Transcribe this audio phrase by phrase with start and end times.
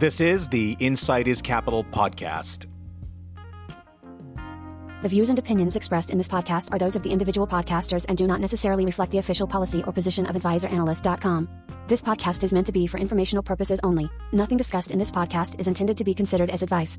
[0.00, 2.64] This is the Insight is Capital podcast.
[5.02, 8.16] The views and opinions expressed in this podcast are those of the individual podcasters and
[8.16, 11.50] do not necessarily reflect the official policy or position of advisoranalyst.com.
[11.86, 14.08] This podcast is meant to be for informational purposes only.
[14.32, 16.98] Nothing discussed in this podcast is intended to be considered as advice.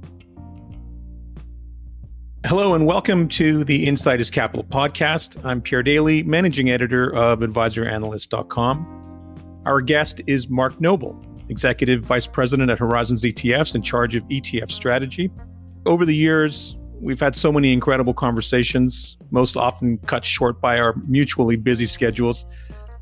[2.45, 5.43] Hello and welcome to the Insight is Capital podcast.
[5.43, 9.63] I'm Pierre Daillie, managing editor of advisoranalyst.com.
[9.65, 11.19] Our guest is Mark Noble,
[11.51, 15.29] executive vice president at Horizons ETFs in charge of ETF strategy.
[15.85, 20.95] Over the years, we've had so many incredible conversations, most often cut short by our
[21.07, 22.45] mutually busy schedules.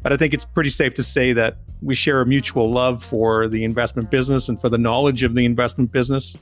[0.01, 3.47] But I think it's pretty safe to say that we share a mutual love for
[3.47, 6.35] the investment business and for the knowledge of the investment business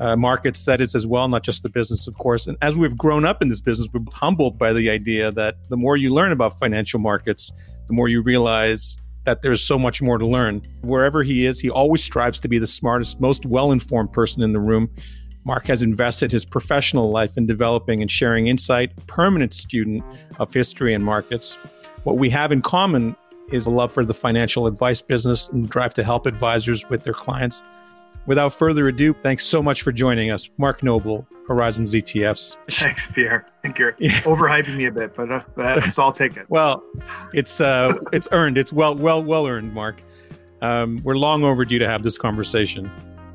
[0.00, 2.46] uh, markets that is as well, not just the business, of course.
[2.46, 5.76] And as we've grown up in this business, we're humbled by the idea that the
[5.76, 7.52] more you learn about financial markets,
[7.86, 10.62] the more you realize that there's so much more to learn.
[10.82, 14.52] Wherever he is, he always strives to be the smartest, most well informed person in
[14.52, 14.90] the room.
[15.44, 20.04] Mark has invested his professional life in developing and sharing insight, permanent student
[20.38, 21.56] of history and markets.
[22.04, 23.16] What we have in common
[23.50, 27.12] is a love for the financial advice business and drive to help advisors with their
[27.12, 27.62] clients
[28.26, 32.56] Without further ado, thanks so much for joining us, Mark Noble, Horizons ETFs.
[32.70, 33.46] Thanks, Pierre.
[33.76, 34.10] You're yeah.
[34.20, 36.46] overhyping me a bit, but, uh, but so I'll take it.
[36.48, 36.84] well,
[37.32, 38.58] it's uh, it's earned.
[38.58, 40.02] It's well, well, well earned, Mark.
[40.60, 42.90] Um, we're long overdue to have this conversation.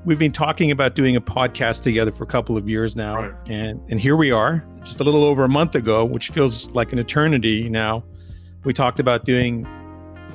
[0.06, 3.34] We've been talking about doing a podcast together for a couple of years now, right.
[3.48, 6.94] and and here we are, just a little over a month ago, which feels like
[6.94, 8.06] an eternity now.
[8.64, 9.68] We talked about doing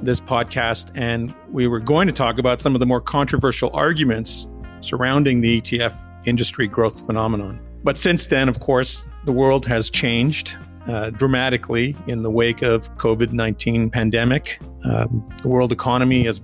[0.03, 4.47] this podcast, and we were going to talk about some of the more controversial arguments
[4.81, 5.95] surrounding the ETF
[6.27, 7.61] industry growth phenomenon.
[7.84, 10.56] But since then, of course, the world has changed
[10.89, 14.61] uh, dramatically in the wake of COVID-19 pandemic.
[14.84, 16.41] Um, the world economy has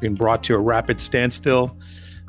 [0.00, 1.76] been brought to a rapid standstill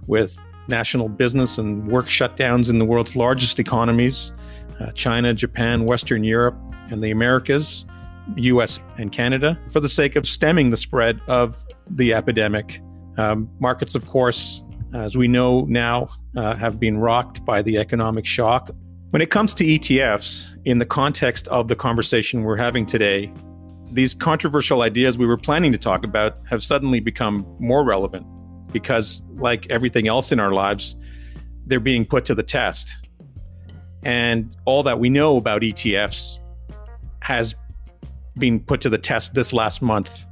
[0.05, 4.31] with national business and work shutdowns in the world's largest economies
[4.79, 6.55] uh, China, Japan, Western Europe,
[6.91, 7.85] and the Americas.
[8.35, 12.81] US and Canada for the sake of stemming the spread of the epidemic.
[13.17, 14.61] Um, markets, of course,
[14.93, 18.69] as we know now, uh, have been rocked by the economic shock.
[19.11, 23.31] When it comes to ETFs, in the context of the conversation we're having today,
[23.91, 28.25] these controversial ideas we were planning to talk about have suddenly become more relevant
[28.71, 30.95] because, like everything else in our lives,
[31.65, 32.95] they're being put to the test.
[34.03, 36.39] And all that we know about ETFs
[37.21, 37.55] has
[38.39, 40.25] being put to the test this last month.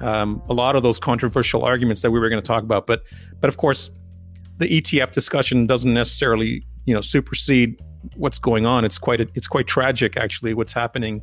[0.00, 3.02] Um, a lot of those controversial arguments that we were going to talk about, but
[3.40, 3.90] but of course,
[4.58, 7.80] the ETF discussion doesn't necessarily you know supersede
[8.16, 8.84] what's going on.
[8.84, 11.22] It's quite a, it's quite tragic actually what's happening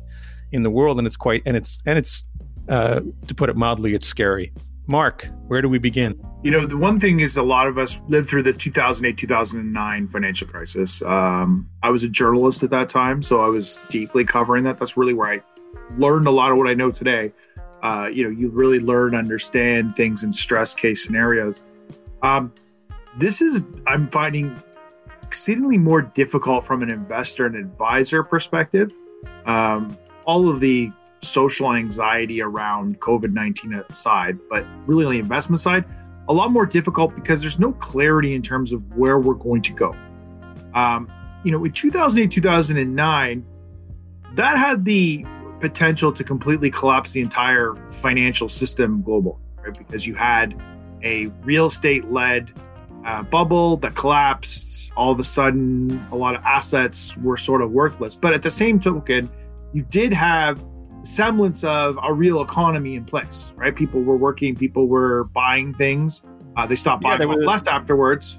[0.50, 2.24] in the world, and it's quite and it's and it's
[2.68, 4.52] uh, to put it mildly, it's scary.
[4.86, 6.20] Mark, where do we begin?
[6.42, 10.08] You know, the one thing is a lot of us lived through the 2008 2009
[10.08, 11.00] financial crisis.
[11.02, 14.76] Um, I was a journalist at that time, so I was deeply covering that.
[14.76, 15.40] That's really where I
[15.98, 17.32] learned a lot of what I know today.
[17.82, 21.64] Uh, you know, you really learn, understand things in stress case scenarios.
[22.22, 22.52] Um,
[23.18, 24.56] this is, I'm finding
[25.22, 28.92] exceedingly more difficult from an investor and advisor perspective.
[29.46, 30.90] Um, all of the
[31.20, 35.84] social anxiety around COVID 19 aside, but really on the investment side,
[36.28, 39.72] a lot more difficult because there's no clarity in terms of where we're going to
[39.72, 39.94] go.
[40.74, 41.10] Um,
[41.44, 43.46] you know, in 2008, 2009,
[44.34, 45.24] that had the
[45.64, 49.76] potential to completely collapse the entire financial system global, right?
[49.78, 50.54] Because you had
[51.02, 52.52] a real estate led
[53.06, 54.92] uh, bubble that collapsed.
[54.94, 58.14] All of a sudden, a lot of assets were sort of worthless.
[58.14, 59.30] But at the same token,
[59.72, 60.62] you did have
[61.00, 63.74] semblance of a real economy in place, right?
[63.74, 66.26] People were working, people were buying things.
[66.58, 68.38] Uh, they stopped buying yeah, was, less afterwards.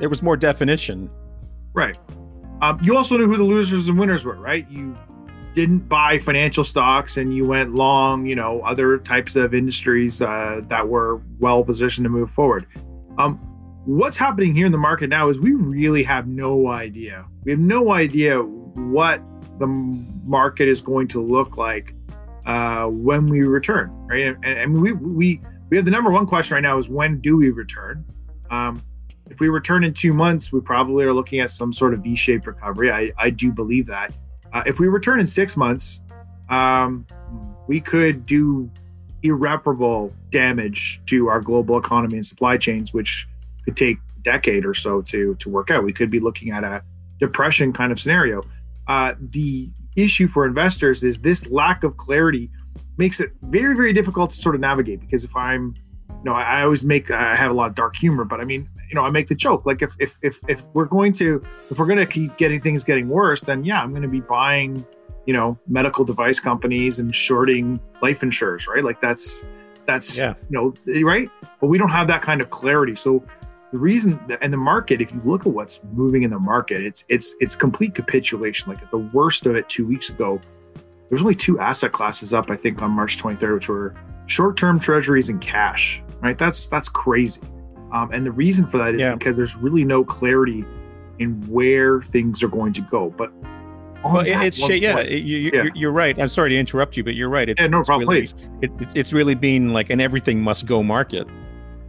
[0.00, 1.08] There was more definition.
[1.74, 1.96] Right.
[2.60, 4.68] Um, you also knew who the losers and winners were, right?
[4.68, 4.96] You
[5.54, 10.60] didn't buy financial stocks and you went long, you know, other types of industries uh,
[10.68, 12.66] that were well positioned to move forward.
[13.18, 13.36] Um,
[13.84, 17.26] what's happening here in the market now is we really have no idea.
[17.44, 19.22] We have no idea what
[19.58, 21.94] the market is going to look like
[22.46, 24.26] uh, when we return, right?
[24.26, 27.36] And, and, we we we have the number one question right now is when do
[27.36, 28.04] we return?
[28.50, 28.82] Um,
[29.28, 32.46] if we return in two months, we probably are looking at some sort of V-shaped
[32.46, 32.90] recovery.
[32.90, 34.12] I, I do believe that.
[34.52, 36.02] Uh, if we return in six months,
[36.48, 37.06] um,
[37.66, 38.70] we could do
[39.22, 43.28] irreparable damage to our global economy and supply chains, which
[43.64, 45.84] could take a decade or so to to work out.
[45.84, 46.82] We could be looking at a
[47.18, 48.42] depression kind of scenario.
[48.88, 52.50] Uh, the issue for investors is this lack of clarity
[52.96, 55.74] makes it very very difficult to sort of navigate because if I'm
[56.20, 58.44] you know, I, I always make I have a lot of dark humor, but I
[58.44, 61.42] mean, you know, I make the joke like if if if if we're going to
[61.70, 64.20] if we're going to keep getting things getting worse, then yeah, I'm going to be
[64.20, 64.84] buying,
[65.26, 68.82] you know, medical device companies and shorting life insurers, right?
[68.82, 69.44] Like that's
[69.86, 70.34] that's yeah.
[70.50, 71.30] you know, right?
[71.60, 72.96] But we don't have that kind of clarity.
[72.96, 73.24] So
[73.70, 77.04] the reason and the market, if you look at what's moving in the market, it's
[77.08, 78.72] it's it's complete capitulation.
[78.72, 80.40] Like at the worst of it, two weeks ago,
[80.74, 82.50] there was only two asset classes up.
[82.50, 83.94] I think on March 23rd, which were
[84.26, 86.02] short-term treasuries and cash.
[86.20, 86.36] Right?
[86.36, 87.40] That's that's crazy.
[87.92, 89.14] Um, and the reason for that is yeah.
[89.14, 90.64] because there's really no clarity
[91.18, 93.10] in where things are going to go.
[93.10, 93.32] But
[94.04, 95.88] well, it's yeah, point, you, are yeah.
[95.88, 96.18] right.
[96.18, 97.48] I'm sorry to interrupt you, but you're right.
[97.48, 98.08] It, yeah, no problem.
[98.08, 98.28] Really,
[98.62, 101.26] it, it's really been like an everything must go market.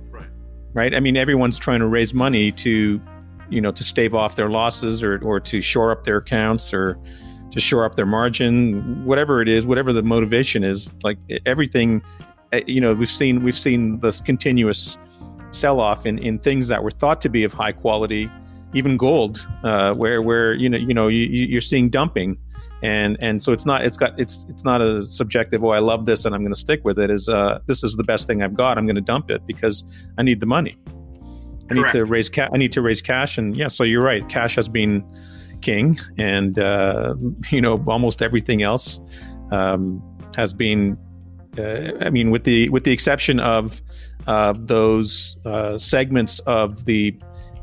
[0.09, 0.27] Right.
[0.74, 0.94] Right.
[0.94, 3.01] I mean, everyone's trying to raise money to,
[3.50, 7.00] you know, to stave off their losses or or to shore up their accounts or
[7.51, 10.89] to shore up their margin, whatever it is, whatever the motivation is.
[11.04, 12.01] Like everything,
[12.51, 14.97] eh, you know, we've seen we've seen this continuous
[15.51, 18.30] sell off in, in things that were thought to be of high quality,
[18.74, 22.38] even gold, uh, where where you know you know you, you're seeing dumping,
[22.83, 25.63] and and so it's not it's got it's it's not a subjective.
[25.63, 27.09] Oh, I love this and I'm going to stick with it.
[27.09, 28.77] Is uh, this is the best thing I've got?
[28.77, 29.83] I'm going to dump it because
[30.18, 30.77] I need the money.
[31.69, 31.94] I Correct.
[31.95, 32.50] need to raise cash.
[32.54, 33.68] I need to raise cash, and yeah.
[33.68, 34.27] So you're right.
[34.27, 35.04] Cash has been
[35.62, 37.15] king, and uh,
[37.50, 39.00] you know almost everything else
[39.51, 40.01] um,
[40.36, 40.97] has been.
[41.57, 43.81] Uh, I mean, with the with the exception of
[44.31, 47.16] uh, those uh, segments of the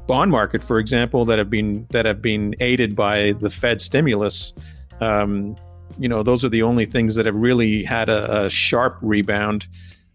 [0.06, 4.52] bond market, for example, that have been that have been aided by the Fed stimulus.
[5.00, 5.56] Um,
[5.98, 9.66] you know, those are the only things that have really had a, a sharp rebound,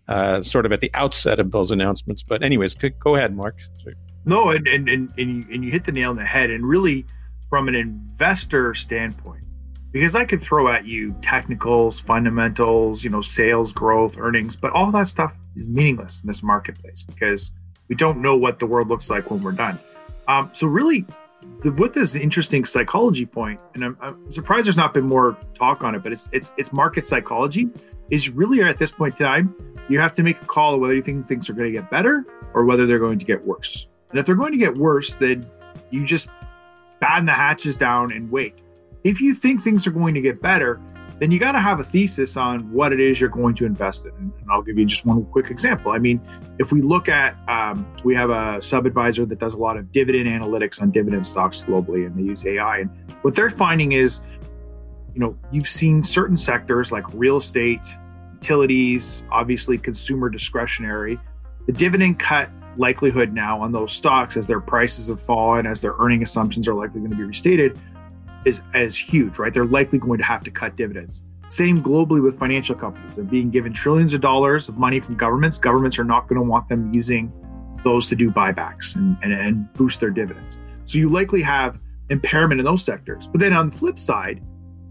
[0.08, 2.24] uh, sort of at the outset of those announcements.
[2.24, 3.56] But, anyways, go ahead, Mark.
[3.82, 3.96] Sorry.
[4.26, 6.50] No, and and and and you, and you hit the nail on the head.
[6.52, 7.06] And really,
[7.50, 9.44] from an investor standpoint,
[9.94, 14.92] because I could throw at you technicals, fundamentals, you know, sales growth, earnings, but all
[14.92, 17.52] that stuff is meaningless in this marketplace because
[17.88, 19.80] we don't know what the world looks like when we're done.
[20.28, 21.06] Um, so really,
[21.62, 25.84] the, with this interesting psychology point, and I'm, I'm, surprised there's not been more talk
[25.84, 27.70] on it, but it's it's it's market psychology.
[28.10, 29.56] Is really at this point in time,
[29.90, 32.26] you have to make a call whether you think things are going to get better
[32.54, 33.88] or whether they're going to get worse.
[34.10, 35.46] And if they're going to get worse, then
[35.90, 36.30] you just
[37.00, 38.62] batten the hatches down and wait
[39.04, 40.80] if you think things are going to get better,
[41.20, 44.06] then you got to have a thesis on what it is you're going to invest
[44.06, 44.12] in.
[44.16, 45.92] And I'll give you just one quick example.
[45.92, 46.20] I mean,
[46.60, 49.92] if we look at, um, we have a sub advisor that does a lot of
[49.92, 52.80] dividend analytics on dividend stocks globally, and they use AI.
[52.80, 52.90] And
[53.22, 54.22] what they're finding is,
[55.14, 57.88] you know, you've seen certain sectors like real estate,
[58.34, 61.20] utilities, obviously consumer discretionary,
[61.68, 65.94] the dividend cut likelihood now on those stocks as their prices have fallen, as their
[66.00, 67.80] earning assumptions are likely going to be restated
[68.46, 69.54] is as huge, right?
[69.54, 71.26] They're likely going to have to cut dividends.
[71.50, 73.16] Same globally with financial companies.
[73.16, 75.58] They're being given trillions of dollars of money from governments.
[75.58, 77.32] Governments are not going to want them using
[77.84, 80.58] those to do buybacks and, and, and boost their dividends.
[80.86, 81.80] So you likely have
[82.10, 83.28] impairment in those sectors.
[83.28, 84.42] But then on the flip side,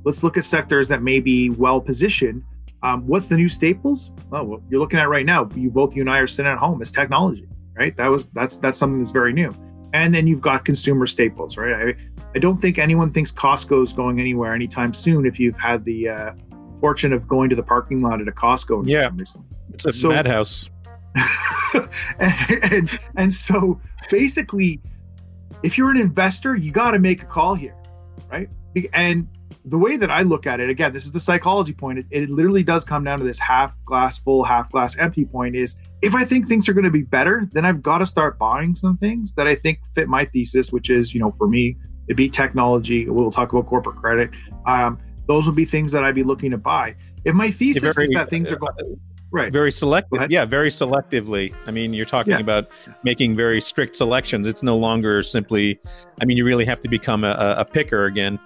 [0.04, 2.43] let's look at sectors that may be well positioned.
[2.82, 4.12] Um, what's the new staples?
[4.32, 5.49] Oh, well, you're looking at right now.
[5.54, 6.82] You both you and I are sitting at home.
[6.82, 7.46] It's technology,
[7.76, 7.96] right?
[7.96, 9.54] That was that's that's something that's very new.
[9.92, 11.94] And then you've got consumer staples, right?
[11.96, 15.26] I, I don't think anyone thinks Costco is going anywhere anytime soon.
[15.26, 16.32] If you've had the uh,
[16.80, 19.48] fortune of going to the parking lot at a Costco, yeah, recently.
[19.72, 20.70] it's a so, madhouse.
[22.18, 23.80] and, and, and so
[24.11, 24.80] basically,
[25.62, 27.76] if you're an investor, you got to make a call here,
[28.30, 28.49] right?
[28.94, 29.28] And
[29.64, 31.99] the way that I look at it, again, this is the psychology point.
[31.99, 35.54] It, it literally does come down to this half glass full, half glass empty point.
[35.54, 38.38] Is if I think things are going to be better, then I've got to start
[38.38, 41.76] buying some things that I think fit my thesis, which is, you know, for me,
[42.09, 43.09] it'd be technology.
[43.09, 44.30] We'll talk about corporate credit.
[44.66, 46.97] Um, those would be things that I'd be looking to buy.
[47.25, 48.97] If my thesis very, is that things are going uh,
[49.30, 51.54] right, very selective, yeah, very selectively.
[51.66, 52.40] I mean, you're talking yeah.
[52.40, 52.68] about
[53.04, 54.49] making very strict selections.
[54.49, 55.78] It's no longer simply.
[56.21, 58.40] I mean, you really have to become a, a picker again.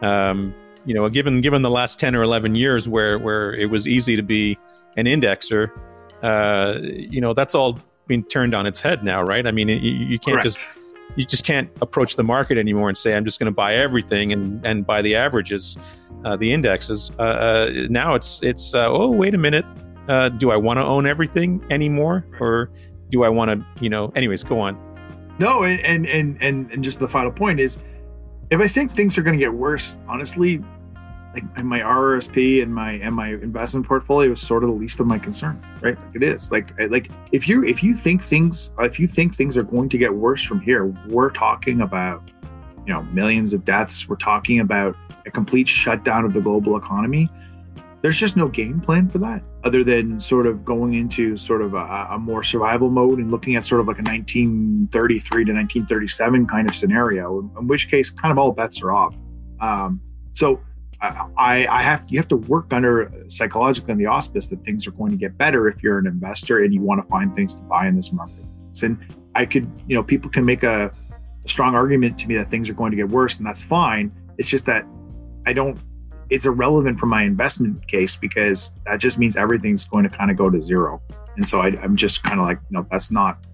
[0.00, 3.88] Um, you know, given given the last ten or eleven years where where it was
[3.88, 4.56] easy to be
[4.96, 5.72] an indexer,
[6.24, 9.46] uh, you know, that's all been turned on its head now, right?
[9.46, 10.44] I mean, you, you can't Correct.
[10.44, 10.78] just
[11.16, 14.32] you just can't approach the market anymore and say I'm just going to buy everything
[14.32, 15.76] and and buy the averages,
[16.24, 17.12] uh, the indexes.
[17.18, 19.66] Uh, uh, now it's it's uh, oh wait a minute,
[20.08, 22.70] uh, do I want to own everything anymore or
[23.10, 24.10] do I want to you know?
[24.16, 24.78] Anyways, go on.
[25.38, 27.82] No, and and and and just the final point is,
[28.50, 30.62] if I think things are going to get worse, honestly,
[31.34, 35.06] like my RRSP and my and my investment portfolio is sort of the least of
[35.06, 36.00] my concerns, right?
[36.00, 36.52] Like it is.
[36.52, 39.98] Like like if you if you think things if you think things are going to
[39.98, 42.22] get worse from here, we're talking about
[42.86, 44.08] you know millions of deaths.
[44.08, 47.28] We're talking about a complete shutdown of the global economy.
[48.02, 51.72] there's just no game plan for that other than sort of going into sort of
[51.72, 56.46] a, a, more survival mode and looking at sort of like a 1933 to 1937
[56.46, 59.18] kind of scenario in which case kind of all bets are off
[59.60, 60.60] um, so
[61.36, 64.86] I, I have you have to work under uh, psychologically in the auspice that things
[64.86, 67.54] are going to get better if you're an investor and you want to find things
[67.56, 68.44] to buy in this market.
[68.82, 68.98] And
[69.34, 70.92] I could, you know, people can make a,
[71.44, 74.12] a strong argument to me that things are going to get worse, and that's fine.
[74.38, 74.86] It's just that
[75.46, 75.78] I don't.
[76.30, 80.36] It's irrelevant for my investment case because that just means everything's going to kind of
[80.36, 81.02] go to zero.
[81.36, 83.44] And so I, I'm just kind of like, no, that's not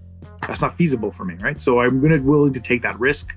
[0.47, 1.61] that's not feasible for me, right?
[1.61, 3.35] So I'm going to willing to take that risk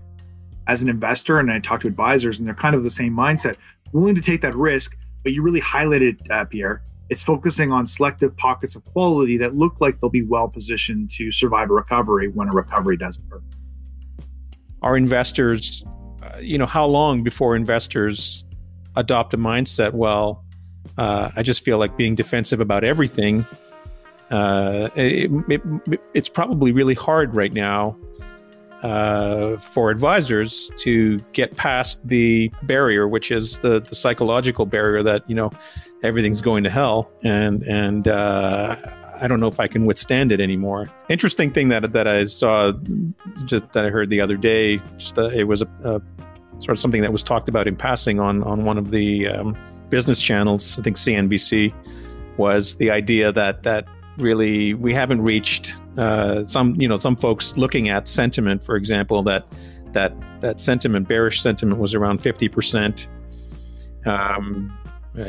[0.68, 3.58] as an investor, and I talk to advisors, and they're kind of the same mindset
[3.94, 6.82] willing to take that risk, but you really highlighted, uh, Pierre.
[7.10, 11.32] It's focusing on selective pockets of quality that look like they'll be well positioned to
[11.32, 13.42] survive a recovery when a recovery does occur.
[14.82, 15.84] Are investors,
[16.24, 18.44] uh, you know, how long before investors
[18.96, 19.94] adopt a mindset?
[19.94, 20.44] Well,
[20.98, 23.46] uh, I just feel like being defensive about everything.
[24.32, 27.96] Uh, it, it, it's probably really hard right now
[28.84, 35.28] uh, for advisors to get past the barrier, which is the, the psychological barrier that
[35.30, 35.52] you know
[36.04, 38.76] everything's going to hell, and and uh,
[39.22, 40.90] I don't know if I can withstand it anymore.
[41.08, 42.74] Interesting thing that that I saw,
[43.46, 46.02] just that I heard the other day, just uh, it was a, a,
[46.60, 49.58] sort of something that was talked about in passing on on one of the um,
[49.90, 50.78] business channels.
[50.78, 51.74] I think CNBC
[52.36, 53.88] was the idea that that
[54.18, 59.24] really we haven't reached uh, some you know some folks looking at sentiment for example
[59.24, 59.46] that
[59.92, 63.08] that that sentiment bearish sentiment was around 50%
[64.06, 64.78] um,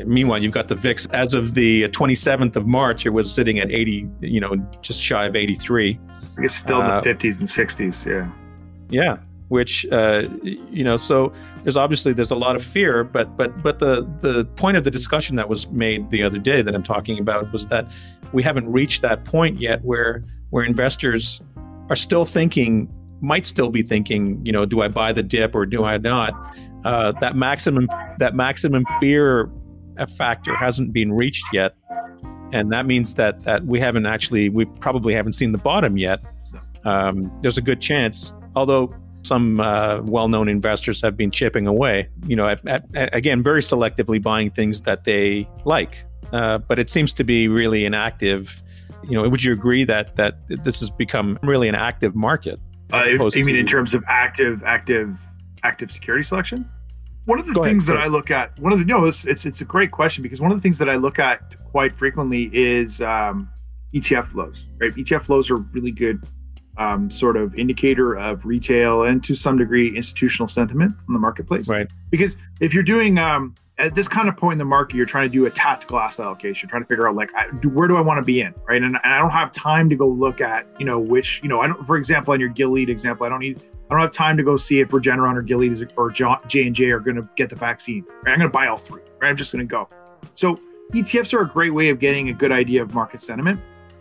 [0.07, 3.71] meanwhile you've got the vix as of the 27th of march it was sitting at
[3.71, 5.99] 80 you know just shy of 83
[6.39, 8.31] it's still in the 50s uh, and 60s yeah.
[8.91, 13.63] Yeah which uh, you know so there's obviously there's a lot of fear but but
[13.63, 16.83] but the the point of the discussion that was made the other day that i'm
[16.83, 17.87] talking about was that
[18.33, 21.43] we haven't reached that point yet where where investors
[21.89, 25.67] are still thinking might still be thinking you know do i buy the dip or
[25.67, 26.33] do i not
[26.85, 27.89] uh, that maximum
[28.19, 29.51] that maximum fear
[30.17, 31.75] factor hasn't been reached yet
[32.53, 36.21] and that means that that we haven't actually we probably haven't seen the bottom yet
[36.85, 42.09] um, there's a good chance although some uh, well-known investors have been chipping away.
[42.27, 46.05] You know, at, at, at, again, very selectively buying things that they like.
[46.33, 48.63] Uh, but it seems to be really an active.
[49.05, 52.59] You know, would you agree that that this has become really an active market?
[52.93, 55.21] Uh, you mean to, in terms of active, active,
[55.63, 56.69] active security selection?
[57.25, 59.47] One of the things ahead, that I look at, one of the no, it's, it's
[59.47, 62.51] it's a great question because one of the things that I look at quite frequently
[62.53, 63.51] is um,
[63.95, 64.69] ETF flows.
[64.79, 66.27] Right, ETF flows are really good
[66.77, 71.69] um, sort of indicator of retail and to some degree institutional sentiment in the marketplace.
[71.69, 71.91] Right.
[72.11, 75.25] Because if you're doing um, at this kind of point in the market, you're trying
[75.25, 77.97] to do a tactical asset allocation, You're trying to figure out like I, where do
[77.97, 78.81] I want to be in, right?
[78.81, 81.61] And, and, I don't have time to go look at you know which you know
[81.61, 81.85] I don't.
[81.87, 83.61] For example, on your Gilead example, I don't need.
[83.91, 86.91] I don't have time to go see if Regeneron or Gilead or J and J
[86.91, 88.05] are going to get the vaccine.
[88.25, 88.33] Right?
[88.33, 89.03] I'm going to buy all three.
[89.21, 89.29] Right?
[89.29, 89.89] I'm just going to go.
[90.35, 90.57] So
[90.93, 93.61] ETFs are a great way of getting a good idea of market sentiment.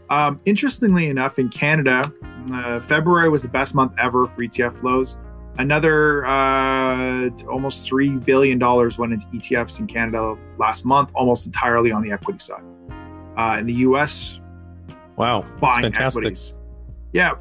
[0.09, 2.11] Um, interestingly enough, in Canada,
[2.51, 5.17] uh, February was the best month ever for ETF flows.
[5.57, 11.91] Another uh, almost three billion dollars went into ETFs in Canada last month, almost entirely
[11.91, 12.63] on the equity side.
[13.37, 14.39] Uh, in the U.S.,
[15.15, 16.55] wow, buying equities.
[17.13, 17.33] Yeah,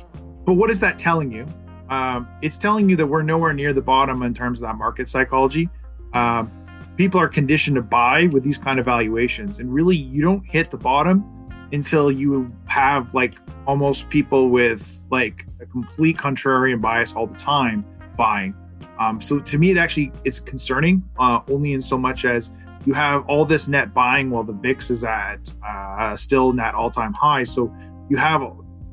[0.44, 1.46] but what is that telling you?
[1.88, 5.08] Um, it's telling you that we're nowhere near the bottom in terms of that market
[5.08, 5.70] psychology.
[6.12, 6.50] Um,
[6.96, 10.70] people are conditioned to buy with these kind of valuations, and really, you don't hit
[10.70, 11.24] the bottom
[11.72, 17.84] until you have like almost people with like a complete contrarian bias all the time
[18.16, 18.54] buying.
[18.98, 22.52] Um, so to me, it actually it's concerning uh, only in so much as
[22.84, 26.90] you have all this net buying while the VIX is at uh, still net all
[26.90, 27.44] time high.
[27.44, 27.74] So
[28.08, 28.42] you have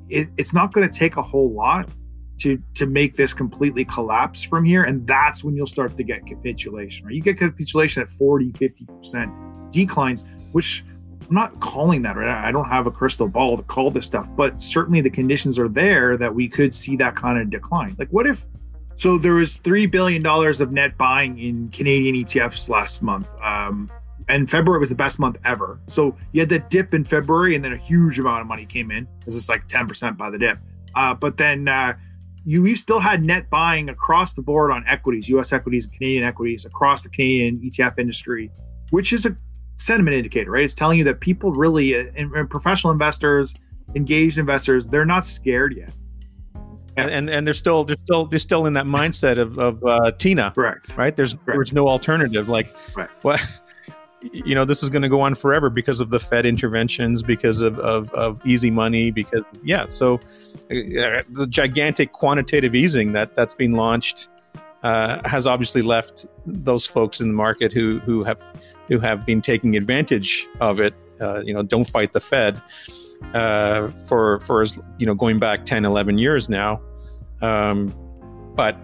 [0.10, 1.90] it, it's not going to take a whole lot
[2.40, 6.26] to to make this completely collapse from here, and that's when you'll start to get
[6.26, 7.06] capitulation.
[7.06, 7.16] Right?
[7.16, 9.32] You get capitulation at 40, 50 percent
[9.72, 10.84] declines, which
[11.30, 12.28] I'm not calling that, right?
[12.28, 15.70] I don't have a crystal ball to call this stuff, but certainly the conditions are
[15.70, 17.96] there that we could see that kind of decline.
[18.00, 18.46] Like, what if?
[19.00, 23.90] So there was three billion dollars of net buying in Canadian ETFs last month, um,
[24.28, 25.80] and February was the best month ever.
[25.88, 28.92] So you had that dip in February, and then a huge amount of money came
[28.92, 30.60] in, because it's like 10% by the dip.
[30.96, 31.94] Uh, but then uh,
[32.44, 35.54] you we still had net buying across the board on equities, U.S.
[35.54, 38.52] equities, and Canadian equities, across the Canadian ETF industry,
[38.90, 39.34] which is a
[39.78, 40.66] sentiment indicator, right?
[40.66, 43.56] It's telling you that people really, and, and professional investors,
[43.96, 45.94] engaged investors, they're not scared yet.
[47.04, 50.12] And, and, and they're still they're still they're still in that mindset of of uh,
[50.18, 50.96] Tina, correct?
[50.98, 51.16] Right?
[51.16, 51.48] There's correct.
[51.48, 52.50] there's no alternative.
[52.50, 53.10] Like right.
[53.22, 53.42] what
[54.22, 57.62] you know this is going to go on forever because of the Fed interventions, because
[57.62, 59.88] of of, of easy money, because yeah.
[59.88, 64.30] So uh, the gigantic quantitative easing that that's been launched
[64.84, 68.42] uh, has obviously left those folks in the market who who have
[68.88, 70.94] who have been taking advantage of it.
[71.22, 72.62] Uh, you know, don't fight the Fed
[73.34, 76.82] uh, for for as you know going back 10, 11 years now.
[77.42, 77.94] Um,
[78.56, 78.78] but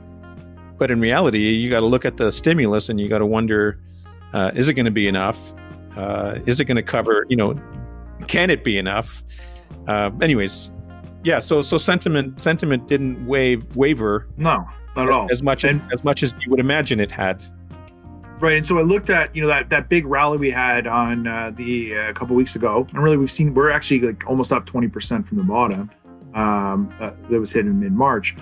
[0.77, 3.79] but in reality, you got to look at the stimulus and you got to wonder
[4.33, 5.53] uh, is it going to be enough?
[5.95, 7.25] Uh, is it going to cover?
[7.29, 7.55] You know,
[8.27, 9.23] can it be enough?
[9.87, 10.69] Uh, anyways,
[11.23, 11.39] yeah.
[11.39, 14.27] So so sentiment sentiment didn't wave waver.
[14.37, 15.27] No, not at all.
[15.31, 17.45] As much and, as much as you would imagine it had.
[18.41, 21.27] Right, and so I looked at you know that that big rally we had on
[21.27, 24.51] uh, the a uh, couple weeks ago, and really we've seen we're actually like almost
[24.51, 25.89] up twenty percent from the bottom.
[26.35, 28.35] Um, uh, that was hit in mid March.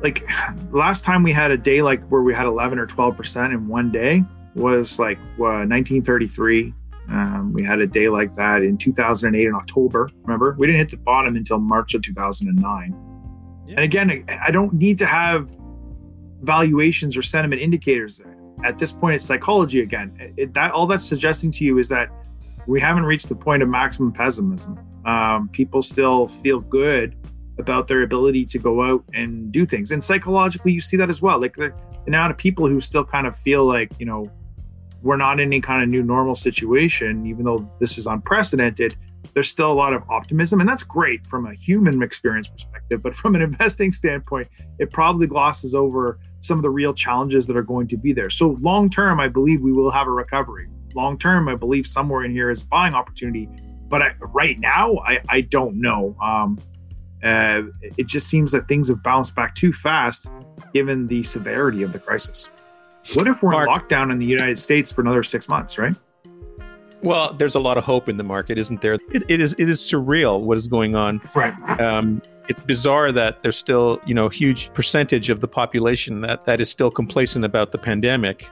[0.00, 0.28] Like
[0.72, 3.68] last time we had a day like where we had eleven or twelve percent in
[3.68, 4.24] one day
[4.54, 6.74] was like uh, 1933.
[7.08, 10.10] Um, we had a day like that in 2008 in October.
[10.22, 12.94] Remember, we didn't hit the bottom until March of 2009.
[13.66, 13.74] Yeah.
[13.74, 15.50] And again, I don't need to have
[16.42, 18.22] valuations or sentiment indicators.
[18.64, 20.14] At this point, it's psychology again.
[20.36, 22.08] It, that all that's suggesting to you is that
[22.66, 24.78] we haven't reached the point of maximum pessimism.
[25.04, 27.16] Um, people still feel good
[27.58, 31.20] about their ability to go out and do things, and psychologically, you see that as
[31.20, 31.40] well.
[31.40, 31.72] Like the
[32.06, 34.24] amount of people who still kind of feel like you know
[35.02, 38.96] we're not in any kind of new normal situation, even though this is unprecedented,
[39.34, 40.60] there's still a lot of optimism.
[40.60, 43.02] And that's great from a human experience perspective.
[43.02, 47.56] But from an investing standpoint, it probably glosses over some of the real challenges that
[47.56, 48.30] are going to be there.
[48.30, 50.68] So, long term, I believe we will have a recovery.
[50.94, 53.48] Long term, I believe somewhere in here is buying opportunity.
[53.92, 56.16] But I, right now, I, I don't know.
[56.22, 56.58] Um,
[57.22, 57.64] uh,
[57.98, 60.30] it just seems that things have bounced back too fast
[60.72, 62.48] given the severity of the crisis.
[63.12, 65.94] What if we're Mark, in lockdown in the United States for another six months, right?
[67.02, 68.94] Well, there's a lot of hope in the market, isn't there?
[68.94, 71.20] it, it is it is surreal what is going on.
[71.34, 71.52] Right.
[71.78, 76.46] Um, it's bizarre that there's still you know a huge percentage of the population that
[76.46, 78.48] that is still complacent about the pandemic,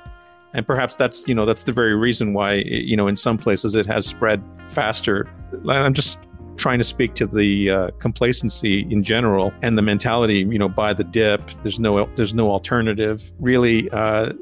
[0.53, 3.75] and perhaps that's you know that's the very reason why you know in some places
[3.75, 5.29] it has spread faster.
[5.69, 6.19] I'm just
[6.61, 10.93] trying to speak to the uh, complacency in general and the mentality, you know, buy
[10.93, 11.43] the dip.
[11.63, 13.33] There's no there's no alternative.
[13.41, 14.33] Really, uh,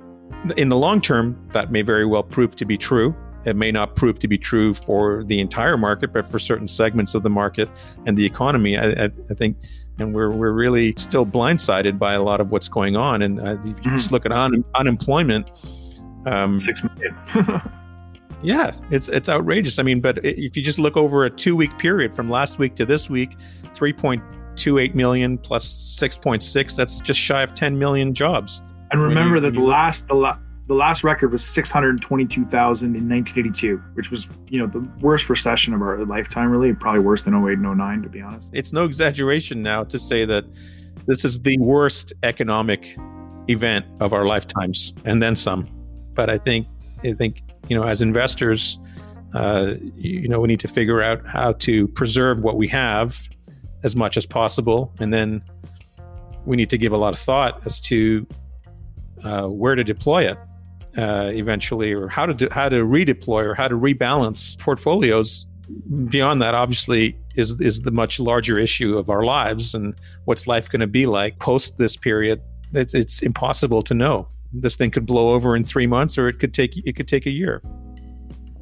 [0.56, 3.14] in the long term, that may very well prove to be true.
[3.44, 7.14] It may not prove to be true for the entire market, but for certain segments
[7.14, 7.70] of the market
[8.04, 9.56] and the economy, I, I, I think,
[9.98, 13.22] and we're we're really still blindsided by a lot of what's going on.
[13.22, 13.96] And uh, if you mm-hmm.
[13.96, 15.50] just look at un- unemployment,
[16.26, 17.16] um, six million.
[18.42, 19.78] Yeah, it's it's outrageous.
[19.78, 22.76] I mean, but if you just look over a two week period from last week
[22.76, 23.37] to this week,
[23.74, 24.22] three point
[24.57, 26.76] two eight million plus six point six.
[26.76, 28.62] That's just shy of ten million jobs.
[28.90, 32.26] And remember you, that the last the, la- the last record was six hundred twenty
[32.26, 36.04] two thousand in nineteen eighty two, which was you know the worst recession of our
[36.04, 36.50] lifetime.
[36.50, 38.52] Really, probably worse than 08 and 09, to be honest.
[38.54, 40.44] It's no exaggeration now to say that
[41.07, 42.96] this is the worst economic
[43.48, 45.68] event of our lifetimes, and then some.
[46.18, 46.66] But I think
[47.04, 48.76] I think you know, as investors,
[49.35, 53.28] uh, you know, we need to figure out how to preserve what we have
[53.85, 55.44] as much as possible, and then
[56.44, 58.26] we need to give a lot of thought as to
[59.22, 60.38] uh, where to deploy it
[60.96, 65.46] uh, eventually, or how to do, how to redeploy or how to rebalance portfolios.
[66.09, 70.68] Beyond that, obviously, is is the much larger issue of our lives and what's life
[70.68, 72.42] going to be like post this period.
[72.72, 76.38] It's, it's impossible to know this thing could blow over in three months, or it
[76.38, 77.62] could take it could take a year.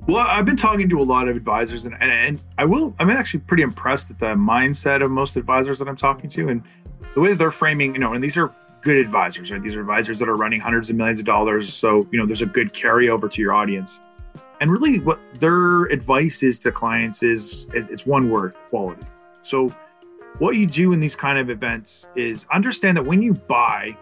[0.06, 2.94] Well, I've been talking to a lot of advisors, and, and, I will.
[3.00, 6.62] I'm actually pretty impressed at the mindset of most advisors that I'm talking to, and
[7.14, 7.94] the way that they're framing.
[7.94, 9.60] You know, and these are good advisors, right?
[9.60, 11.74] These are advisors that are running hundreds of millions of dollars.
[11.74, 13.98] So you know, there's a good carryover to your audience.
[14.60, 19.02] And really, what their advice is to clients is, is it's one word: quality.
[19.40, 19.74] So,
[20.38, 23.96] what you do in these kind of events is understand that when you buy,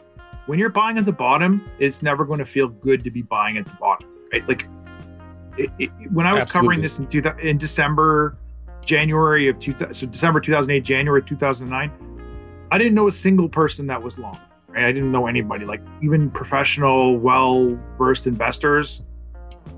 [0.46, 3.56] when you're buying at the bottom, it's never going to feel good to be buying
[3.56, 4.46] at the bottom, right?
[4.46, 4.66] Like
[5.56, 6.68] it, it, when I was Absolutely.
[6.68, 8.36] covering this in, two, in December,
[8.82, 11.90] January of 2000, so December 2008, January 2009,
[12.70, 14.38] I didn't know a single person that was long.
[14.68, 14.84] Right?
[14.84, 19.02] I didn't know anybody, like even professional, well versed investors.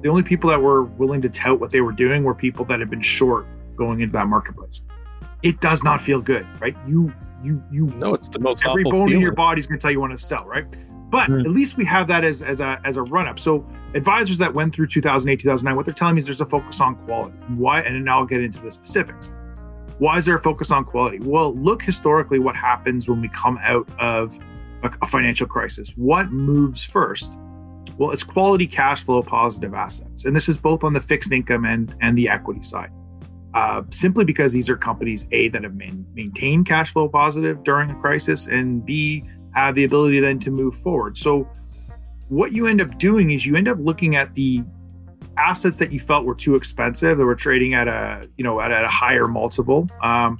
[0.02, 2.80] The only people that were willing to tout what they were doing were people that
[2.80, 4.84] had been short going into that marketplace.
[5.42, 6.76] It does not feel good, right?
[6.86, 9.14] You you you no, it's the most every bone feeling.
[9.14, 10.64] in your body is going to tell you want to sell, right?
[11.10, 11.40] But mm.
[11.40, 13.38] at least we have that as as a as a run up.
[13.38, 16.80] So advisors that went through 2008, 2009, what they're telling me is there's a focus
[16.80, 17.36] on quality.
[17.56, 17.80] Why?
[17.80, 19.32] And now I'll get into the specifics.
[19.98, 21.18] Why is there a focus on quality?
[21.20, 24.38] Well, look historically what happens when we come out of
[24.82, 25.90] a, a financial crisis.
[25.96, 27.38] What moves first?
[27.96, 30.26] Well, it's quality cash flow positive assets.
[30.26, 32.90] And this is both on the fixed income and, and the equity side.
[33.56, 37.88] Uh, simply because these are companies, A, that have main, maintained cash flow positive during
[37.90, 41.16] a crisis, and B, have the ability then to move forward.
[41.16, 41.48] So,
[42.28, 44.62] what you end up doing is you end up looking at the
[45.38, 48.70] assets that you felt were too expensive that were trading at a you know at,
[48.70, 50.38] a higher multiple um,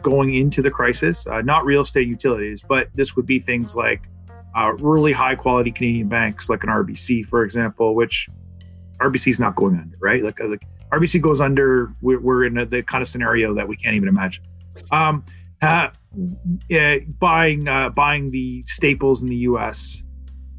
[0.00, 4.08] going into the crisis uh, not real estate utilities but this would be things like
[4.56, 8.28] uh, really high quality canadian banks like an rbc for example which
[8.98, 12.66] rbc is not going under right like, like rbc goes under we're, we're in a,
[12.66, 14.44] the kind of scenario that we can't even imagine
[14.90, 15.24] um,
[15.60, 15.88] uh,
[17.18, 20.02] buying uh, buying the staples in the us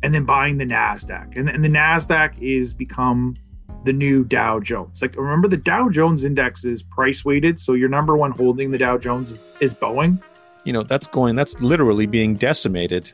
[0.01, 3.35] and then buying the nasdaq and, and the nasdaq is become
[3.83, 5.01] the new Dow Jones.
[5.01, 8.77] Like remember the Dow Jones index is price weighted, so your number one holding the
[8.77, 10.21] Dow Jones is Boeing.
[10.63, 13.11] You know, that's going that's literally being decimated.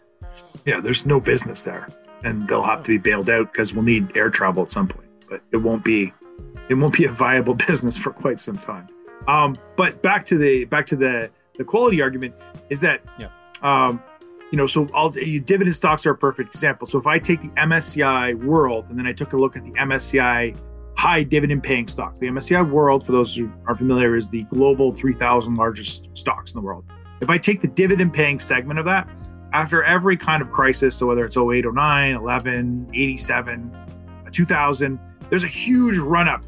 [0.66, 1.90] Yeah, there's no business there.
[2.24, 5.08] And they'll have to be bailed out because we'll need air travel at some point.
[5.30, 6.14] But it won't be
[6.70, 8.88] it won't be a viable business for quite some time.
[9.28, 12.34] Um, but back to the back to the the quality argument
[12.70, 13.30] is that yeah.
[13.62, 14.02] um,
[14.52, 16.88] you know, so all dividend stocks are a perfect example.
[16.88, 19.72] So if I take the MSCI World and then I took a look at the
[19.72, 20.58] MSCI
[20.98, 24.92] high dividend paying stocks, the MSCI World, for those who are familiar, is the global
[24.92, 26.84] 3,000 largest stocks in the world.
[27.22, 29.08] If I take the dividend paying segment of that,
[29.54, 33.76] after every kind of crisis, so whether it's 08, 09, 11, 87,
[34.32, 36.44] 2000, there's a huge run up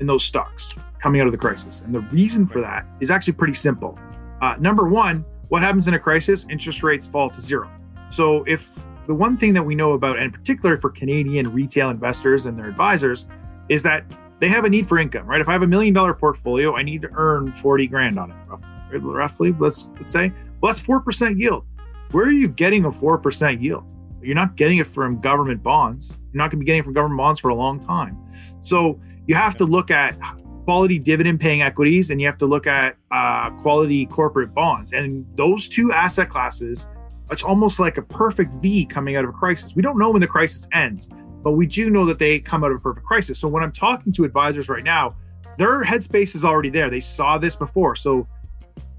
[0.00, 1.82] in those stocks coming out of the crisis.
[1.82, 3.98] And the reason for that is actually pretty simple.
[4.40, 6.46] Uh, number one, what happens in a crisis?
[6.50, 7.70] Interest rates fall to zero.
[8.08, 12.46] So, if the one thing that we know about, and particularly for Canadian retail investors
[12.46, 13.26] and their advisors,
[13.68, 14.04] is that
[14.38, 15.40] they have a need for income, right?
[15.40, 18.36] If I have a million dollar portfolio, I need to earn 40 grand on it,
[18.46, 20.32] roughly, roughly let's, let's say.
[20.60, 21.64] Well, that's 4% yield.
[22.12, 23.94] Where are you getting a 4% yield?
[24.22, 26.16] You're not getting it from government bonds.
[26.38, 28.16] You're not going to be getting from government bonds for a long time.
[28.60, 30.16] So you have to look at
[30.64, 34.92] quality dividend paying equities and you have to look at uh, quality corporate bonds.
[34.92, 36.88] And those two asset classes,
[37.32, 39.74] it's almost like a perfect V coming out of a crisis.
[39.74, 41.08] We don't know when the crisis ends,
[41.42, 43.40] but we do know that they come out of a perfect crisis.
[43.40, 45.16] So when I'm talking to advisors right now,
[45.56, 46.88] their headspace is already there.
[46.88, 47.96] They saw this before.
[47.96, 48.28] So,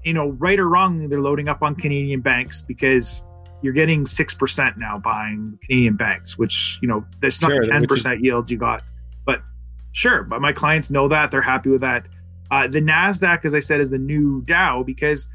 [0.04, 3.22] you know, right or wrong, they're loading up on Canadian banks because
[3.62, 8.22] you're getting 6% now buying Canadian banks, which, you know, there's not sure, 10% is-
[8.22, 8.82] yield you got
[9.26, 9.42] But
[9.92, 12.06] Sure, but my clients know that they're happy with that.
[12.50, 15.28] Uh, the Nasdaq, as I said, is the new Dow because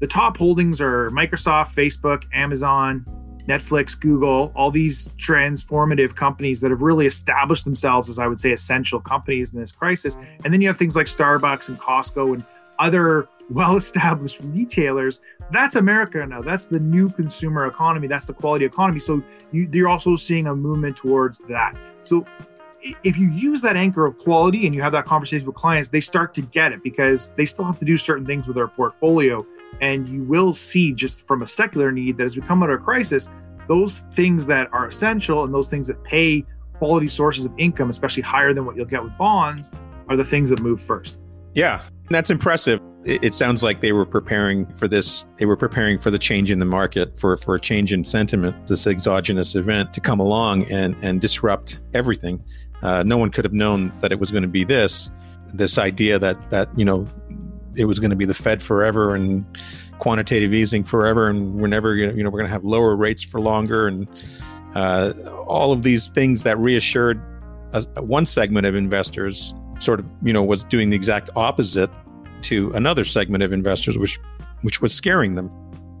[0.00, 3.04] the top holdings are Microsoft, Facebook, Amazon,
[3.48, 8.52] Netflix, Google, all these transformative companies that have really established themselves as I would say
[8.52, 10.16] essential companies in this crisis.
[10.44, 12.44] And then you have things like Starbucks and Costco and
[12.78, 15.20] other well-established retailers.
[15.50, 16.42] That's America now.
[16.42, 18.06] That's the new consumer economy.
[18.08, 18.98] That's the quality economy.
[18.98, 21.76] So you, you're also seeing a movement towards that.
[22.04, 22.26] So
[23.02, 26.00] if you use that anchor of quality and you have that conversation with clients, they
[26.00, 29.46] start to get it because they still have to do certain things with their portfolio.
[29.80, 32.80] And you will see just from a secular need that as we come out of
[32.80, 33.30] a crisis,
[33.68, 38.22] those things that are essential and those things that pay quality sources of income, especially
[38.22, 39.70] higher than what you'll get with bonds,
[40.08, 41.18] are the things that move first.
[41.54, 42.80] Yeah, that's impressive.
[43.04, 45.26] It, sounds like they were preparing for this.
[45.36, 48.66] They were preparing for the change in the market, for for a change in sentiment,
[48.66, 52.42] this exogenous event to come along and and disrupt everything.
[52.82, 55.10] Uh, no one could have known that it was going to be this,
[55.52, 57.06] this idea that that you know
[57.76, 59.44] it was going to be the Fed forever and
[59.98, 62.96] quantitative easing forever, and we're never going to, you know we're going to have lower
[62.96, 64.08] rates for longer, and
[64.74, 65.12] uh,
[65.46, 67.20] all of these things that reassured
[67.74, 71.90] a, one segment of investors sort of you know was doing the exact opposite
[72.42, 74.18] to another segment of investors, which
[74.62, 75.50] which was scaring them.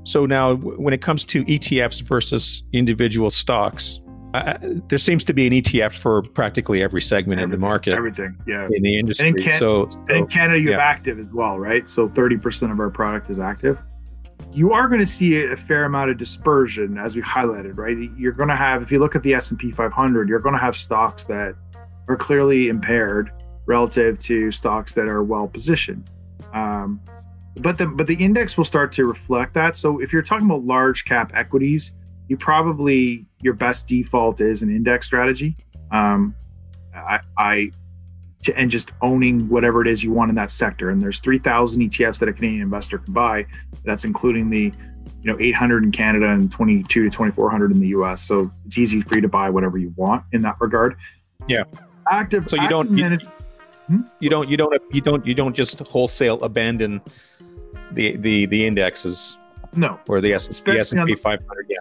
[0.04, 4.00] So now, when it comes to ETFs versus individual stocks,
[4.34, 4.58] uh,
[4.88, 7.92] there seems to be an ETF for practically every segment everything, of the market.
[7.94, 8.68] Everything, yeah.
[8.70, 9.28] In the industry.
[9.28, 10.72] And in, Can- so, so, and in Canada, you yeah.
[10.72, 11.88] have active as well, right?
[11.88, 13.82] So 30% of our product is active.
[14.52, 17.96] You are going to see a fair amount of dispersion, as we highlighted, right?
[18.16, 20.76] You're going to have, if you look at the S&P 500, you're going to have
[20.76, 21.54] stocks that
[22.08, 23.30] are clearly impaired
[23.66, 26.08] relative to stocks that are well positioned.
[26.52, 27.00] Um,
[27.56, 29.76] but the but the index will start to reflect that.
[29.76, 31.92] So if you're talking about large cap equities,
[32.28, 35.56] you probably your best default is an index strategy.
[35.90, 36.34] Um,
[36.94, 37.70] I, I
[38.44, 40.90] to, and just owning whatever it is you want in that sector.
[40.90, 43.46] And there's 3,000 ETFs that a Canadian investor can buy.
[43.84, 44.72] That's including the
[45.22, 48.22] you know 800 in Canada and 22 to 2400 in the US.
[48.22, 50.96] So it's easy for you to buy whatever you want in that regard.
[51.46, 51.64] Yeah.
[52.10, 52.48] Active.
[52.48, 53.18] So you active don't you,
[53.86, 54.02] hmm?
[54.20, 57.00] you don't you don't you don't you don't just wholesale abandon
[57.92, 59.38] the the the indexes.
[59.76, 59.98] No.
[60.08, 61.66] Or the S the S&P 500.
[61.68, 61.78] Yeah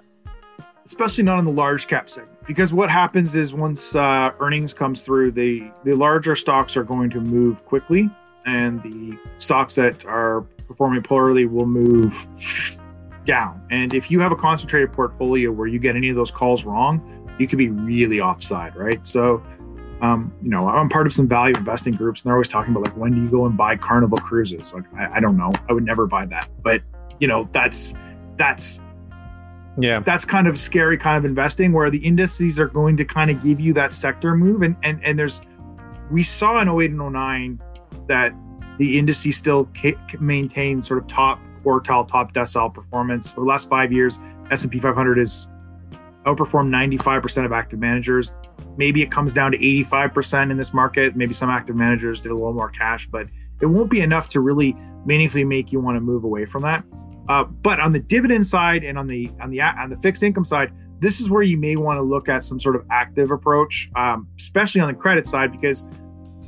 [0.85, 2.37] especially not in the large cap segment.
[2.45, 7.09] because what happens is once uh, earnings comes through, the the larger stocks are going
[7.09, 8.09] to move quickly,
[8.45, 12.13] and the stocks that are performing poorly will move
[13.25, 13.65] down.
[13.69, 17.01] And if you have a concentrated portfolio where you get any of those calls wrong,
[17.39, 19.05] you could be really offside, right?
[19.05, 19.41] So,
[20.03, 22.85] um, you know, I'm part of some value investing groups, and they're always talking about
[22.85, 24.73] like when do you go and buy Carnival cruises?
[24.73, 26.81] Like, I, I don't know, I would never buy that, but
[27.19, 27.95] you know, that's
[28.35, 28.81] that's
[29.79, 30.01] yeah.
[30.01, 33.41] that's kind of scary kind of investing where the indices are going to kind of
[33.41, 34.61] give you that sector move.
[34.61, 35.41] And and and there's
[36.11, 37.61] we saw in 08 and 09
[38.09, 38.33] that
[38.77, 39.69] the indices still
[40.19, 44.19] maintain sort of top quartile top decile performance for the last five years.
[44.51, 45.47] S&p 500 has
[46.25, 48.35] outperformed 95% of active managers.
[48.77, 51.15] Maybe it comes down to 85% in this market.
[51.15, 53.27] Maybe some active managers did a little more cash but
[53.61, 56.83] it won't be enough to really meaningfully make you want to move away from that.
[57.29, 60.43] Uh, but on the dividend side and on the on the on the fixed income
[60.43, 63.89] side, this is where you may want to look at some sort of active approach,
[63.95, 65.87] um, especially on the credit side, because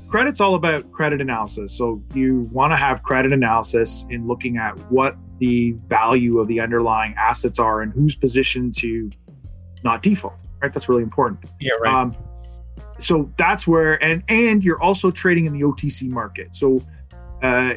[0.09, 1.71] credit's all about credit analysis.
[1.75, 6.59] So you want to have credit analysis in looking at what the value of the
[6.59, 9.09] underlying assets are and who's positioned to
[9.86, 10.34] not default.
[10.62, 11.39] Right, that's really important.
[11.62, 11.93] Yeah, right.
[11.93, 12.15] Um,
[13.00, 16.56] so that's where and and you're also trading in the OTC market.
[16.56, 16.84] So
[17.41, 17.76] uh,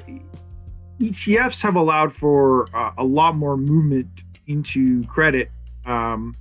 [1.01, 5.51] ETFs have allowed for uh, a lot more movement into credit
[5.85, 6.35] um,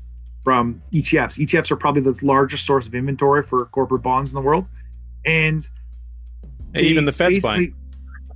[0.43, 1.37] from ETFs.
[1.37, 4.65] ETFs are probably the largest source of inventory for corporate bonds in the world,
[5.25, 5.69] and
[6.75, 7.75] even the Fed's buying.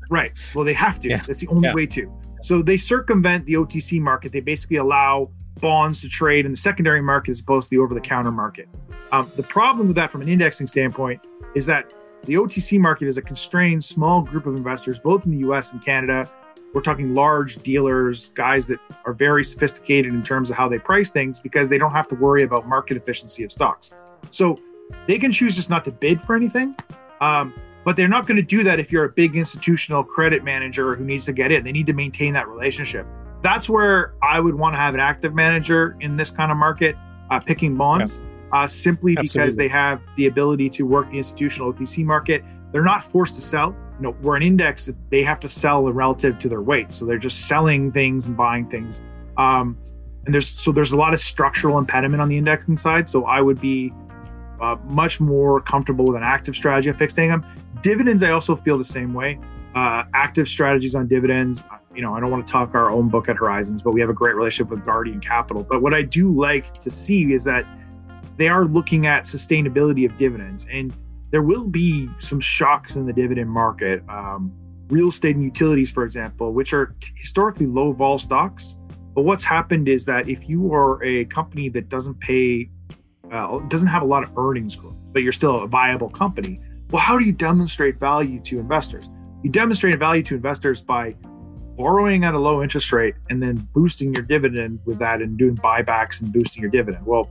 [0.10, 0.34] Right.
[0.54, 1.10] Well, they have to.
[1.10, 1.22] Yeah.
[1.26, 1.76] That's the only yeah.
[1.76, 2.12] way to.
[2.41, 4.34] So they circumvent the OTC market.
[4.34, 8.31] They basically allow bonds to trade in the secondary market as opposed to the over-the-counter
[8.31, 8.67] market.
[9.11, 11.93] Um, the problem with that, from an indexing standpoint, is that
[12.25, 15.83] the OTC market is a constrained small group of investors, both in the US and
[15.83, 16.29] Canada.
[16.73, 21.11] We're talking large dealers, guys that are very sophisticated in terms of how they price
[21.11, 23.91] things because they don't have to worry about market efficiency of stocks.
[24.29, 24.57] So
[25.07, 26.75] they can choose just not to bid for anything.
[27.19, 30.95] Um, but they're not going to do that if you're a big institutional credit manager
[30.95, 31.63] who needs to get in.
[31.63, 33.07] They need to maintain that relationship.
[33.41, 36.95] That's where I would want to have an active manager in this kind of market,
[37.30, 38.19] uh, picking bonds.
[38.19, 39.39] Yeah uh, simply Absolutely.
[39.39, 42.43] because they have the ability to work the institutional OTC market.
[42.71, 43.75] They're not forced to sell.
[43.97, 47.17] You know, we're an index; they have to sell relative to their weight, so they're
[47.17, 49.01] just selling things and buying things.
[49.38, 49.77] Um,
[50.25, 53.10] and there's so there's a lot of structural impediment on the indexing side.
[53.10, 53.93] So I would be
[54.60, 57.45] uh, much more comfortable with an active strategy on fixed income.
[57.82, 59.39] Dividends, I also feel the same way.
[59.73, 61.63] Uh, active strategies on dividends.
[61.71, 64.01] Uh, you know, I don't want to talk our own book at Horizons, but we
[64.01, 65.63] have a great relationship with Guardian Capital.
[65.63, 67.65] But what I do like to see is that
[68.36, 70.93] they are looking at sustainability of dividends, and
[71.29, 74.03] there will be some shocks in the dividend market.
[74.10, 74.51] Um,
[74.89, 78.77] real estate and utilities, for example, which are t- historically low vol stocks.
[79.15, 82.69] But what's happened is that if you are a company that doesn't pay,
[83.31, 87.01] uh, doesn't have a lot of earnings growth, but you're still a viable company, well,
[87.01, 89.10] how do you demonstrate value to investors?
[89.43, 91.15] You demonstrate value to investors by
[91.75, 95.56] borrowing at a low interest rate and then boosting your dividend with that and doing
[95.56, 97.06] buybacks and boosting your dividend.
[97.06, 97.30] Well,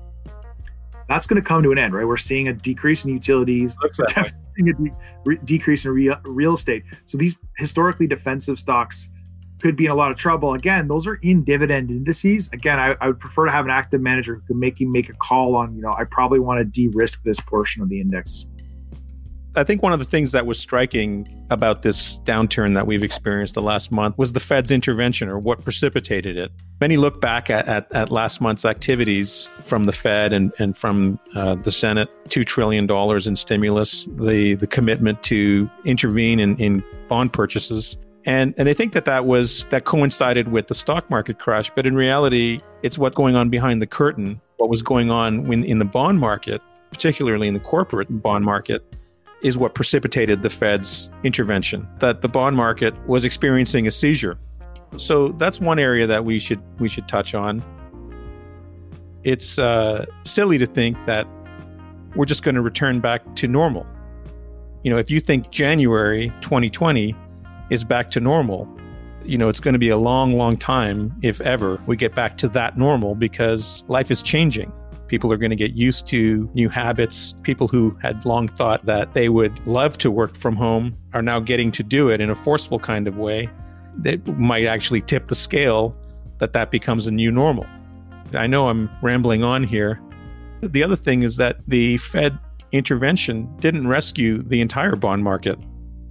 [1.09, 2.07] that's going to come to an end, right?
[2.07, 3.77] We're seeing a decrease in utilities,
[4.17, 4.25] a
[4.63, 4.95] de-
[5.25, 6.85] re- decrease in real, real estate.
[7.07, 9.11] So these historically defensive stocks
[9.61, 10.55] could be in a lot of trouble.
[10.55, 12.49] Again, those are in dividend indices.
[12.53, 15.09] Again, I, I would prefer to have an active manager who can make you make
[15.09, 18.47] a call on, you know, I probably want to de-risk this portion of the index.
[19.57, 23.55] I think one of the things that was striking about this downturn that we've experienced
[23.55, 26.53] the last month was the Fed's intervention or what precipitated it.
[26.81, 31.19] Many look back at, at, at last month's activities from the Fed and, and from
[31.35, 37.33] uh, the Senate $2 trillion in stimulus, the, the commitment to intervene in, in bond
[37.33, 37.97] purchases.
[38.27, 41.87] And, and they think that that was that coincided with the stock market crash, but
[41.87, 44.41] in reality, it's what's going on behind the curtain.
[44.59, 48.85] What was going on when, in the bond market, particularly in the corporate bond market,
[49.43, 54.39] is what precipitated the Fed's intervention, that the bond market was experiencing a seizure.
[54.97, 57.63] So that's one area that we should we should touch on.
[59.23, 61.27] It's uh, silly to think that
[62.17, 63.87] we're just going to return back to normal.
[64.83, 67.15] You know, if you think January 2020
[67.71, 68.69] is back to normal,
[69.25, 72.39] you know, it's going to be a long, long time, if ever, we get back
[72.39, 74.73] to that normal because life is changing.
[75.11, 77.35] People are going to get used to new habits.
[77.43, 81.41] People who had long thought that they would love to work from home are now
[81.41, 83.51] getting to do it in a forceful kind of way
[83.97, 85.99] that might actually tip the scale
[86.39, 87.67] that that becomes a new normal.
[88.35, 90.01] I know I'm rambling on here.
[90.63, 92.39] The other thing is that the Fed
[92.71, 95.59] intervention didn't rescue the entire bond market,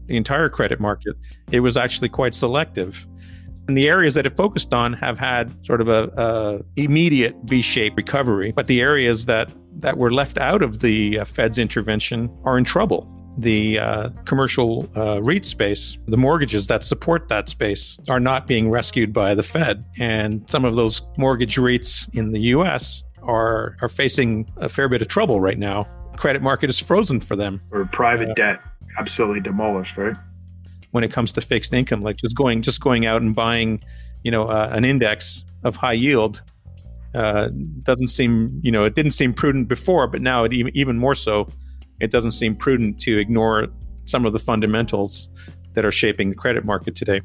[0.08, 1.16] the entire credit market.
[1.52, 3.08] It was actually quite selective.
[3.70, 7.96] And the areas that it focused on have had sort of a, a immediate V-shaped
[7.96, 12.58] recovery, but the areas that that were left out of the uh, Fed's intervention are
[12.58, 13.08] in trouble.
[13.38, 18.72] The uh, commercial uh, REIT space, the mortgages that support that space, are not being
[18.72, 19.86] rescued by the Fed.
[20.00, 25.04] And some of those mortgage REITs in the US are, are facing a fair bit
[25.04, 25.84] of trouble right now.
[26.18, 27.62] Credit market is frozen for them.
[27.70, 28.60] Or private debt
[28.98, 30.16] absolutely demolished, right?
[30.92, 33.82] When it comes to fixed income, like just going just going out and buying,
[34.24, 36.42] you know, uh, an index of high yield
[37.16, 37.50] uh,
[37.84, 41.16] doesn't seem, you know, it didn't seem prudent before, but now it even, even more
[41.16, 41.48] so,
[42.00, 43.68] it doesn't seem prudent to ignore
[44.06, 45.30] some of the fundamentals
[45.74, 47.22] that are shaping the credit market today.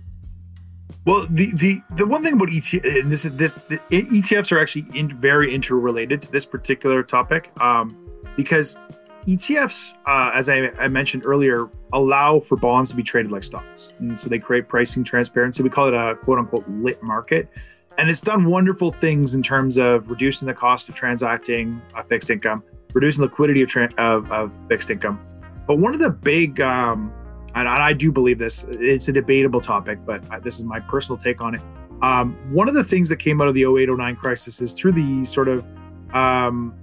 [1.06, 3.52] Well, the the the one thing about and this is this
[3.90, 7.96] ETFs are actually in, very interrelated to this particular topic, um,
[8.36, 8.78] because
[9.26, 13.92] ETFs, uh, as I, I, mentioned earlier, allow for bonds to be traded like stocks,
[13.98, 15.62] and so they create pricing transparency.
[15.62, 17.48] We call it a quote unquote lit market,
[17.96, 22.28] and it's done wonderful things in terms of reducing the cost of transacting a fixed
[22.28, 25.18] income, reducing liquidity of, tra- of, of fixed income.
[25.66, 27.10] But one of the big, um,
[27.54, 31.40] and I do believe this, it's a debatable topic, but this is my personal take
[31.40, 31.62] on it.
[32.02, 34.92] Um, one of the things that came out of the 08 09 crisis is through
[34.92, 35.64] the sort of
[36.12, 36.74] um,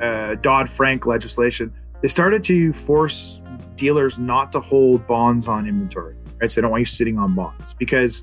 [0.00, 1.72] uh, Dodd Frank legislation,
[2.04, 3.40] they started to force
[3.76, 6.50] dealers not to hold bonds on inventory, right?
[6.50, 8.22] So they don't want you sitting on bonds because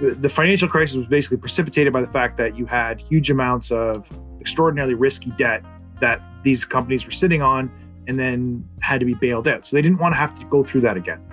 [0.00, 4.10] the financial crisis was basically precipitated by the fact that you had huge amounts of
[4.40, 5.62] extraordinarily risky debt
[6.00, 7.70] that these companies were sitting on
[8.08, 9.66] and then had to be bailed out.
[9.66, 11.22] So they didn't want to have to go through that again.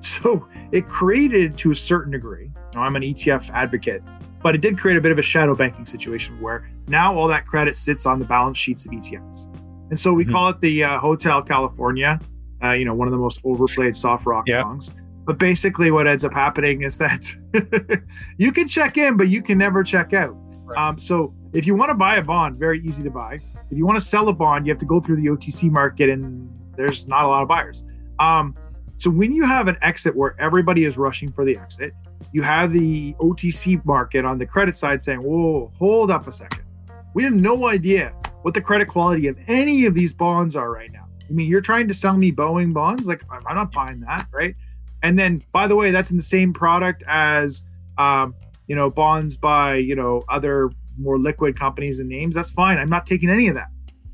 [0.00, 4.02] So it created, to a certain degree, now I'm an ETF advocate,
[4.42, 7.46] but it did create a bit of a shadow banking situation where now all that
[7.46, 9.48] credit sits on the balance sheets of ETFs.
[9.92, 10.32] And so we mm-hmm.
[10.32, 12.18] call it the uh, Hotel California,
[12.64, 14.62] uh, you know, one of the most overplayed soft rock yep.
[14.62, 14.94] songs.
[15.26, 17.26] But basically, what ends up happening is that
[18.38, 20.34] you can check in, but you can never check out.
[20.64, 20.78] Right.
[20.78, 23.34] Um, so if you want to buy a bond, very easy to buy.
[23.70, 26.08] If you want to sell a bond, you have to go through the OTC market,
[26.08, 27.84] and there's not a lot of buyers.
[28.18, 28.56] Um,
[28.96, 31.92] so when you have an exit where everybody is rushing for the exit,
[32.32, 36.64] you have the OTC market on the credit side saying, "Whoa, hold up a second.
[37.12, 40.92] We have no idea what the credit quality of any of these bonds are right
[40.92, 41.06] now.
[41.28, 43.06] I mean, you're trying to sell me Boeing bonds?
[43.06, 44.54] Like, I'm not buying that, right?"
[45.02, 47.64] And then, by the way, that's in the same product as,
[47.98, 48.34] um,
[48.66, 52.34] you know, bonds by, you know, other more liquid companies and names.
[52.34, 52.78] That's fine.
[52.78, 53.68] I'm not taking any of that.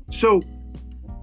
[0.09, 0.41] So,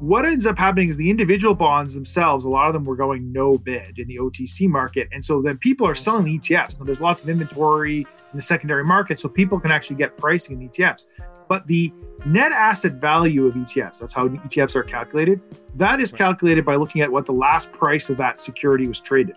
[0.00, 3.32] what ends up happening is the individual bonds themselves, a lot of them were going
[3.32, 5.09] no bid in the OTC market.
[5.11, 6.78] And so then people are selling ETFs.
[6.78, 10.61] Now, there's lots of inventory in the secondary market, so people can actually get pricing
[10.61, 11.06] in ETFs.
[11.48, 11.92] But the
[12.26, 15.40] net asset value of ETFs, that's how ETFs are calculated,
[15.76, 19.37] that is calculated by looking at what the last price of that security was traded.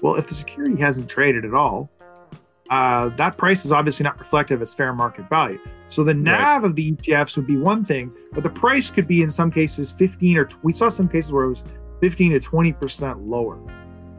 [0.00, 1.90] Well, if the security hasn't traded at all,
[2.70, 5.58] uh, that price is obviously not reflective of its fair market value.
[5.88, 6.64] So the NAV right.
[6.64, 9.90] of the ETFs would be one thing, but the price could be in some cases
[9.90, 11.64] 15 or we saw some cases where it was
[12.00, 13.60] 15 to 20 percent lower.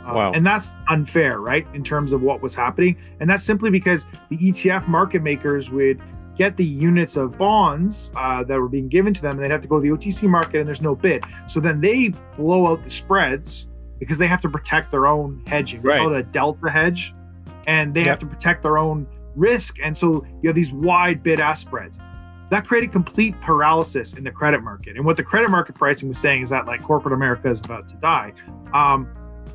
[0.01, 0.31] Uh, wow.
[0.33, 1.65] And that's unfair, right?
[1.73, 2.97] In terms of what was happening.
[3.19, 6.01] And that's simply because the ETF market makers would
[6.35, 9.61] get the units of bonds uh, that were being given to them, and they'd have
[9.61, 11.23] to go to the OTC market, and there's no bid.
[11.47, 15.81] So then they blow out the spreads because they have to protect their own hedging.
[15.83, 15.99] We right.
[15.99, 17.13] call it a delta hedge,
[17.67, 18.09] and they yep.
[18.09, 19.77] have to protect their own risk.
[19.81, 21.99] And so you have these wide bid ask spreads.
[22.49, 24.97] That created complete paralysis in the credit market.
[24.97, 27.87] And what the credit market pricing was saying is that like corporate America is about
[27.87, 28.33] to die.
[28.73, 29.07] Um,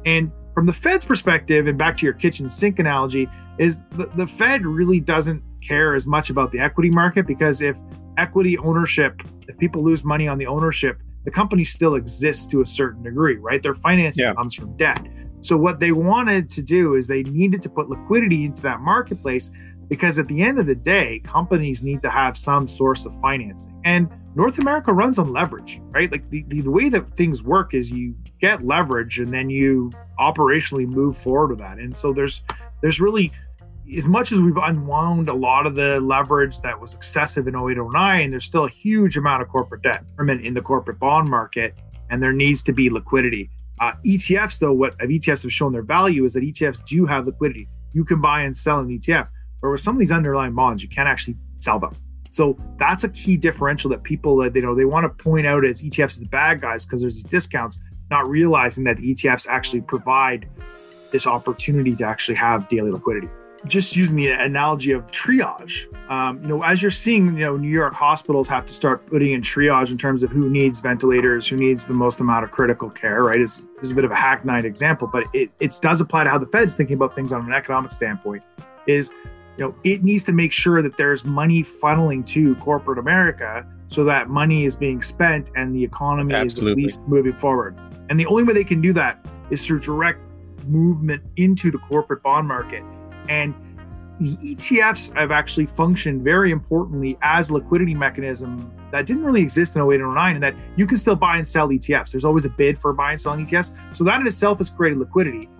[0.07, 4.27] and from the Fed's perspective, and back to your kitchen sink analogy, is the, the
[4.27, 7.77] Fed really doesn't care as much about the equity market because if
[8.17, 12.67] equity ownership, if people lose money on the ownership, the company still exists to a
[12.67, 13.63] certain degree, right?
[13.63, 14.35] Their financing yeah.
[14.35, 15.05] comes from debt.
[15.47, 19.53] So what they wanted to do is they needed to put liquidity into that marketplace
[19.89, 23.81] because at the end of the day, companies need to have some source of financing.
[23.85, 26.11] And North America runs on leverage, right?
[26.11, 29.93] Like the, the, the way that things work is you get leverage and then you
[30.19, 31.79] operationally move forward with that.
[31.79, 32.43] And so there's
[32.83, 33.31] there's really
[33.97, 38.31] as much as we've unwound a lot of the leverage that was excessive in 0809,
[38.31, 41.73] there's still a huge amount of corporate debt in the corporate bond market,
[42.11, 43.49] and there needs to be liquidity.
[43.81, 47.69] Uh, ETFs, though, what ETFs have shown their value is that ETFs do have liquidity.
[47.93, 49.29] You can buy and sell an ETF,
[49.61, 51.95] but with some of these underlying bonds, you can't actually sell them.
[52.31, 55.65] So that's a key differential that people that you know they want to point out
[55.65, 57.79] as ETFs as the bad guys because there's these discounts,
[58.11, 60.49] not realizing that the ETFs actually provide
[61.13, 63.29] this opportunity to actually have daily liquidity
[63.69, 67.69] just using the analogy of triage, um, you know, as you're seeing, you know, New
[67.69, 71.57] York hospitals have to start putting in triage in terms of who needs ventilators, who
[71.57, 73.41] needs the most amount of critical care, right?
[73.41, 76.39] It's, it's a bit of a hackneyed example, but it, it does apply to how
[76.39, 78.43] the Fed's thinking about things on an economic standpoint.
[78.87, 79.11] Is
[79.59, 84.05] you know, it needs to make sure that there's money funneling to corporate America so
[84.05, 86.85] that money is being spent and the economy Absolutely.
[86.85, 87.77] is at least moving forward.
[88.11, 90.21] And the only way they can do that is through direct
[90.67, 92.83] movement into the corporate bond market.
[93.29, 93.55] And
[94.19, 99.77] the ETFs have actually functioned very importantly as a liquidity mechanism that didn't really exist
[99.77, 102.13] in 08 and 09 and that you can still buy and sell ETFs.
[102.13, 103.75] There's always a bid for buying and selling ETFs.
[103.95, 105.51] So that in itself has created liquidity.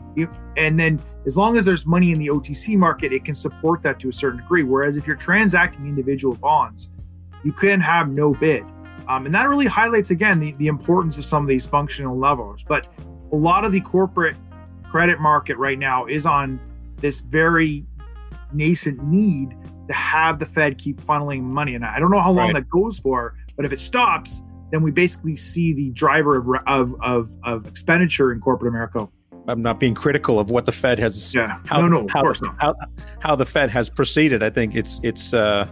[0.57, 4.01] And then as long as there's money in the OTC market, it can support that
[4.01, 4.63] to a certain degree.
[4.63, 6.89] Whereas if you're transacting individual bonds,
[7.45, 8.65] you can have no bid.
[9.09, 12.65] Um, and that really highlights again the, the importance of some of these functional levels.
[12.67, 12.87] But
[13.33, 14.37] a lot of the corporate
[14.85, 16.59] credit market right now is on
[17.01, 17.85] this very
[18.53, 19.55] nascent need
[19.89, 21.75] to have the Fed keep funneling money.
[21.75, 22.55] And I don't know how long Right.
[22.55, 24.43] that goes for, but if it stops,
[24.73, 29.09] then we basically see the driver of, of, of, of expenditure in corporate America.
[29.49, 31.59] I'm not being critical of what the Fed has Yeah.
[31.67, 32.57] how, no, no, of how, course not.
[32.61, 32.75] how,
[33.21, 34.43] how the Fed has proceeded.
[34.43, 35.69] I think it's it's uh,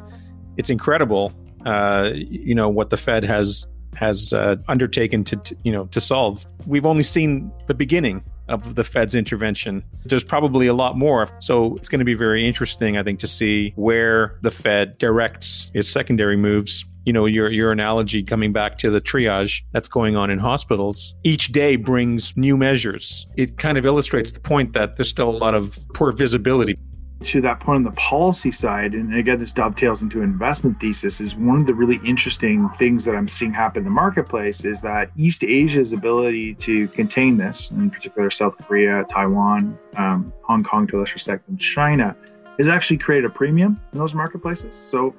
[0.56, 1.32] it's incredible.
[1.66, 3.66] Uh, you know what the Fed has
[3.96, 6.46] has uh, undertaken to, to you know to solve.
[6.66, 9.84] We've only seen the beginning of the Fed's intervention.
[10.04, 11.28] There's probably a lot more.
[11.40, 15.70] So it's going to be very interesting, I think, to see where the Fed directs
[15.74, 16.84] its secondary moves.
[17.06, 21.14] You know, your your analogy coming back to the triage that's going on in hospitals.
[21.22, 23.26] Each day brings new measures.
[23.36, 26.78] It kind of illustrates the point that there's still a lot of poor visibility.
[27.22, 31.34] To that point on the policy side, and again, this dovetails into investment thesis, is
[31.34, 35.10] one of the really interesting things that I'm seeing happen in the marketplace is that
[35.16, 40.98] East Asia's ability to contain this, in particular South Korea, Taiwan, um, Hong Kong to
[40.98, 42.16] a lesser extent, and China,
[42.58, 44.74] has actually created a premium in those marketplaces.
[44.74, 45.14] So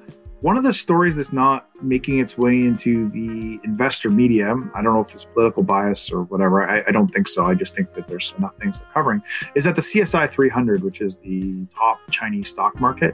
[0.46, 4.94] one of the stories that's not making its way into the investor media, I don't
[4.94, 7.46] know if it's political bias or whatever, I, I don't think so.
[7.46, 9.24] I just think that there's enough things they're covering,
[9.56, 13.12] is that the CSI 300, which is the top Chinese stock market,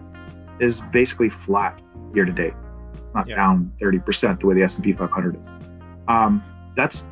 [0.61, 1.81] is basically flat
[2.15, 2.53] year to date.
[2.93, 3.37] It's not Yeah.
[3.37, 5.51] down 30% the way the S&P 500 is.
[6.09, 6.43] Um,
[6.77, 7.07] that's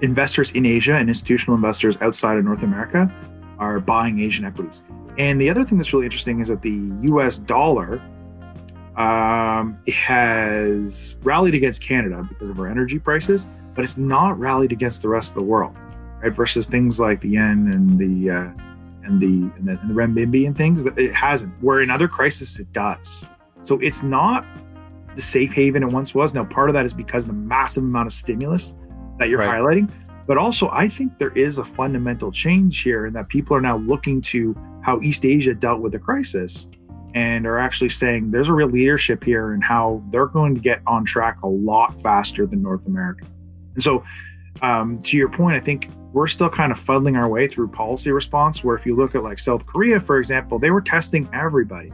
[0.00, 3.12] investors in Asia and institutional investors outside of North America
[3.58, 4.84] are buying Asian equities.
[5.18, 8.00] And the other thing that's really interesting is that the US dollar
[9.00, 15.00] um, has rallied against Canada because of our energy prices, but it's not rallied against
[15.02, 15.74] the rest of the world,
[16.22, 16.32] right?
[16.32, 18.50] Versus things like the yen and the uh,
[19.04, 21.54] and the and the, and the renminbi and things that it hasn't.
[21.62, 23.26] Where in other crises it does.
[23.62, 24.44] So it's not
[25.16, 26.34] the safe haven it once was.
[26.34, 28.76] Now, part of that is because of the massive amount of stimulus
[29.18, 29.60] that you're Right.
[29.60, 29.90] highlighting,
[30.26, 33.78] but also I think there is a fundamental change here in that people are now
[33.78, 36.68] looking to how East Asia dealt with the crisis
[37.14, 40.80] and are actually saying there's a real leadership here and how they're going to get
[40.86, 43.24] on track a lot faster than North America.
[43.74, 44.04] And so,
[44.62, 48.10] um, to your point, I think we're still kind of fuddling our way through policy
[48.10, 48.64] response.
[48.64, 51.92] Where if you look at like South Korea, for example, they were testing everybody.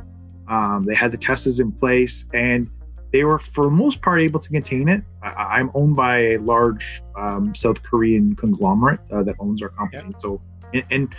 [0.48, 2.70] Um, they had the tests in place and
[3.12, 5.02] they were, for the most part, able to contain it.
[5.22, 10.14] I, I'm owned by a large um, South Korean conglomerate uh, that owns our company.
[10.18, 10.40] So,
[10.74, 11.14] and, and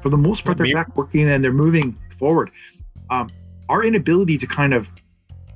[0.00, 2.50] for the most part, they're back working and they're moving forward.
[3.10, 3.28] Um,
[3.70, 4.92] our inability to kind of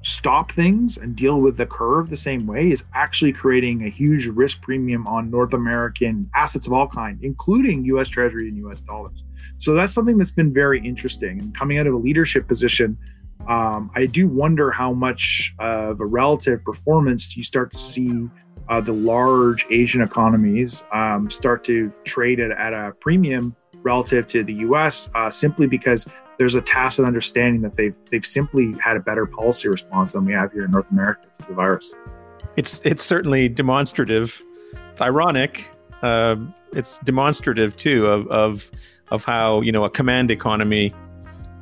[0.03, 4.27] stop things and deal with the curve the same way is actually creating a huge
[4.27, 9.25] risk premium on North American assets of all kind, including US Treasury and US dollars.
[9.59, 11.41] So that's something that's been very interesting.
[11.41, 12.97] And coming out of a leadership position,
[13.49, 18.29] um, I do wonder how much of a relative performance you start to see
[18.69, 24.43] uh, the large Asian economies um, start to trade at, at a premium relative to
[24.43, 26.09] the US, uh, simply because
[26.39, 30.33] there's a tacit understanding that they've they've simply had a better policy response than we
[30.33, 31.95] have here in North America to the virus.
[32.57, 34.43] It's it's certainly demonstrative.
[34.93, 35.71] It's ironic.
[36.03, 36.37] Uh,
[36.73, 38.71] it's demonstrative too of of
[39.11, 40.93] of how you know a command economy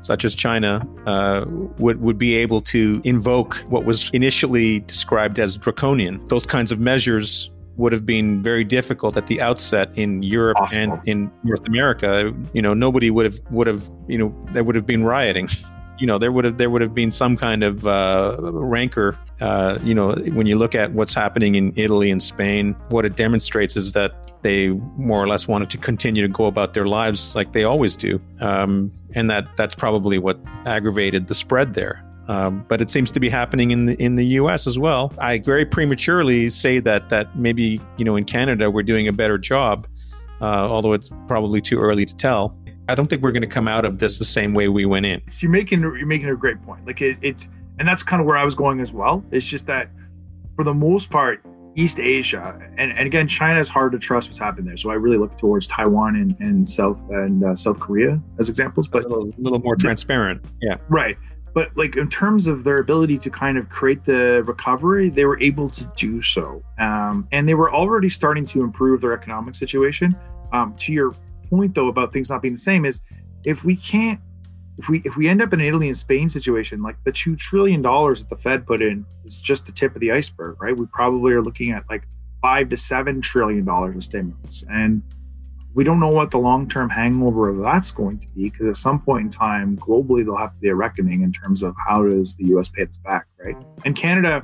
[0.00, 1.44] such as China uh,
[1.78, 6.26] would would be able to invoke what was initially described as draconian.
[6.28, 10.94] Those kinds of measures would have been very difficult at the outset in Europe Possible.
[10.94, 12.32] and in North America.
[12.52, 15.48] You know, nobody would have would have you know there would have been rioting.
[15.98, 19.16] You know, there would have there would have been some kind of uh, rancor.
[19.40, 23.14] Uh, you know, when you look at what's happening in Italy and Spain, what it
[23.14, 24.12] demonstrates is that
[24.42, 27.94] they more or less wanted to continue to go about their lives like they always
[27.94, 32.02] do, um, and that that's probably what aggravated the spread there.
[32.28, 34.66] Um, but it seems to be happening in the in the U.S.
[34.66, 35.12] as well.
[35.18, 39.38] I very prematurely say that that maybe you know in Canada we're doing a better
[39.38, 39.86] job,
[40.40, 42.56] uh, although it's probably too early to tell.
[42.88, 45.06] I don't think we're going to come out of this the same way we went
[45.06, 45.16] in.
[45.18, 46.86] It's- you're making you're making a great point.
[46.86, 47.48] Like it, it's
[47.78, 49.24] and that's kind of where I was going as well.
[49.30, 49.88] It's just that
[50.56, 51.44] for the most part,
[51.74, 54.76] East Asia, and, and again, China is hard to trust what's happened there.
[54.76, 58.86] So I really look towards Taiwan and, and South and uh, South Korea as examples.
[58.88, 60.44] But a little, a little more transparent.
[60.60, 60.76] Yeah.
[60.88, 61.16] Right.
[61.55, 65.40] But like in terms of their ability to kind of create the recovery, they were
[65.40, 70.16] able to do so, um, and they were already starting to improve their economic situation.
[70.53, 71.14] Um, to your
[71.50, 73.00] point though about things not being the same is
[73.44, 74.20] if we can't
[74.78, 77.36] if we if we end up in an Italy and Spain situation, like the two
[77.36, 80.76] trillion dollars that the Fed put in is just the tip of the iceberg, right?
[80.76, 82.07] We probably are looking at like
[82.40, 85.03] five to seven trillion dollars of stimulus, and
[85.74, 88.76] we don't know what the long term hangover of that's going to be because at
[88.76, 92.04] some point in time, globally, there'll have to be a reckoning in terms of how
[92.04, 92.68] does the U.S.
[92.68, 93.56] pay this back, right?
[93.84, 94.42] And Canada.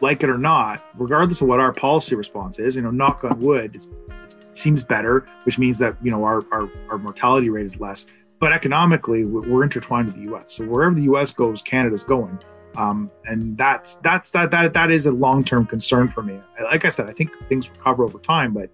[0.00, 3.40] Like it or not, regardless of what our policy response is, you know, knock on
[3.40, 3.86] wood, it
[4.52, 8.06] seems better, which means that you know our, our, our mortality rate is less
[8.42, 10.54] but economically we're intertwined with the U.S.
[10.54, 11.30] So wherever the U.S.
[11.30, 12.36] goes, Canada's going,
[12.74, 16.40] um, and that's that's that that that is a long term concern for me.
[16.60, 18.68] Like I said, I think things recover over time, but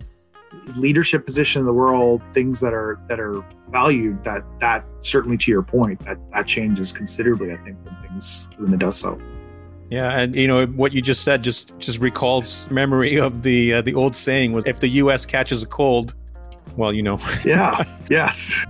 [0.76, 5.50] leadership position in the world, things that are that are valued, that that certainly to
[5.50, 7.52] your point, that that changes considerably.
[7.52, 9.22] I think when things when the dust settles.
[9.90, 13.82] Yeah, and you know what you just said just just recalls memory of the uh,
[13.82, 15.24] the old saying was if the U.S.
[15.24, 16.14] catches a cold,
[16.76, 17.18] well, you know.
[17.44, 17.82] yeah.
[18.10, 18.66] Yes.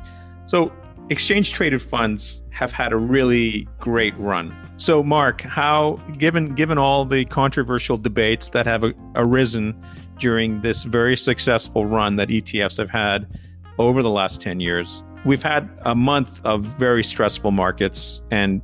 [0.47, 0.73] So
[1.11, 4.55] exchange traded funds have had a really great run.
[4.77, 8.85] So, Mark, how given given all the controversial debates that have
[9.15, 9.81] arisen
[10.19, 13.27] during this very successful run that ETFs have had
[13.79, 18.61] over the last 10 years, we've had a month of very stressful markets and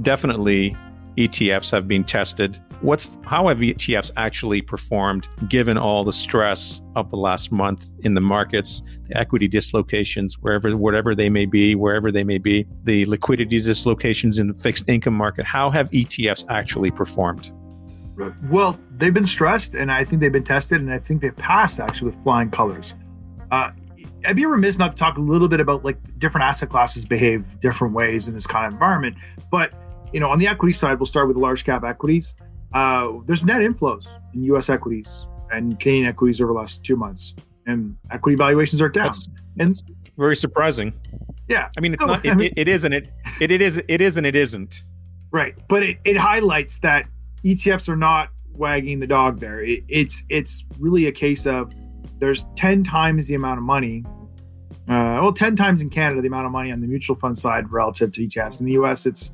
[0.00, 0.76] definitely
[1.16, 7.10] ETFs have been tested what's how have ETFs actually performed given all the stress of
[7.10, 12.12] the last month in the markets, the equity dislocations, wherever whatever they may be, wherever
[12.12, 15.46] they may be, the liquidity dislocations in the fixed income market?
[15.46, 17.52] How have ETFs actually performed?
[18.50, 21.80] Well, they've been stressed, and I think they've been tested, and I think they've passed
[21.80, 22.94] actually with flying colors.
[23.50, 23.70] Uh,
[24.26, 27.58] I'd be remiss not to talk a little bit about like different asset classes behave
[27.60, 29.16] different ways in this kind of environment.
[29.50, 29.72] But
[30.12, 32.34] you know, on the equity side, we'll start with large cap equities.
[32.74, 34.70] Uh, there's net inflows in U.S.
[34.70, 37.34] equities and Canadian equities over the last two months,
[37.66, 39.04] and equity valuations are down.
[39.04, 39.82] That's, and
[40.16, 40.92] very surprising.
[41.48, 42.24] Yeah, I mean, it's not.
[42.24, 43.08] It, I mean, it, it is and it,
[43.40, 44.82] it it is it is and it isn't.
[45.30, 47.06] Right, but it, it highlights that
[47.44, 49.60] ETFs are not wagging the dog there.
[49.60, 51.72] It, it's it's really a case of
[52.18, 54.04] there's ten times the amount of money.
[54.88, 57.70] Uh, well, ten times in Canada the amount of money on the mutual fund side
[57.70, 58.60] relative to ETFs.
[58.60, 59.32] In the U.S., it's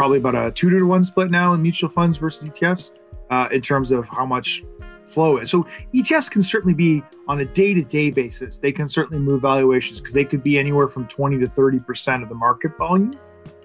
[0.00, 2.92] probably about a two to one split now in mutual funds versus ETFs
[3.28, 4.64] uh, in terms of how much
[5.04, 5.50] flow is.
[5.50, 8.56] So ETFs can certainly be on a day to day basis.
[8.56, 12.30] They can certainly move valuations because they could be anywhere from 20 to 30% of
[12.30, 13.12] the market volume.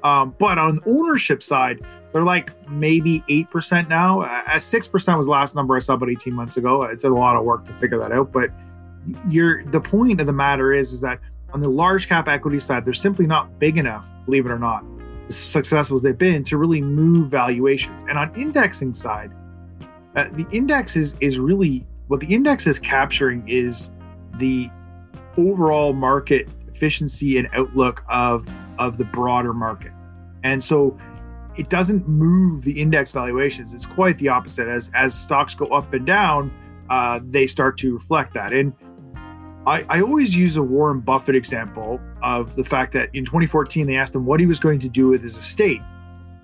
[0.04, 1.80] Um, but on the ownership side,
[2.12, 4.20] they're like maybe 8% now.
[4.20, 6.84] Uh, 6% was the last number I saw about 18 months ago.
[6.84, 8.34] It's a lot of work to figure that out.
[8.34, 8.50] But
[9.30, 11.22] you're, the point of the matter is, is that
[11.54, 14.84] on the large cap equity side, they're simply not big enough, believe it or not,
[15.30, 18.04] successful as they've been to really move valuations.
[18.04, 19.32] And on indexing side,
[20.16, 23.92] uh, the index is is really what the index is capturing is
[24.38, 24.70] the
[25.38, 28.48] overall market efficiency and outlook of
[28.80, 29.92] of the broader market.
[30.44, 30.98] And so
[31.58, 33.74] it doesn't move the index valuations.
[33.74, 34.68] It's quite the opposite.
[34.68, 36.52] As as stocks go up and down,
[36.90, 38.54] uh, they start to reflect that.
[38.54, 38.74] And
[39.68, 43.96] I, I always use a Warren Buffett example of the fact that in 2014 they
[43.96, 45.82] asked him what he was going to do with his estate,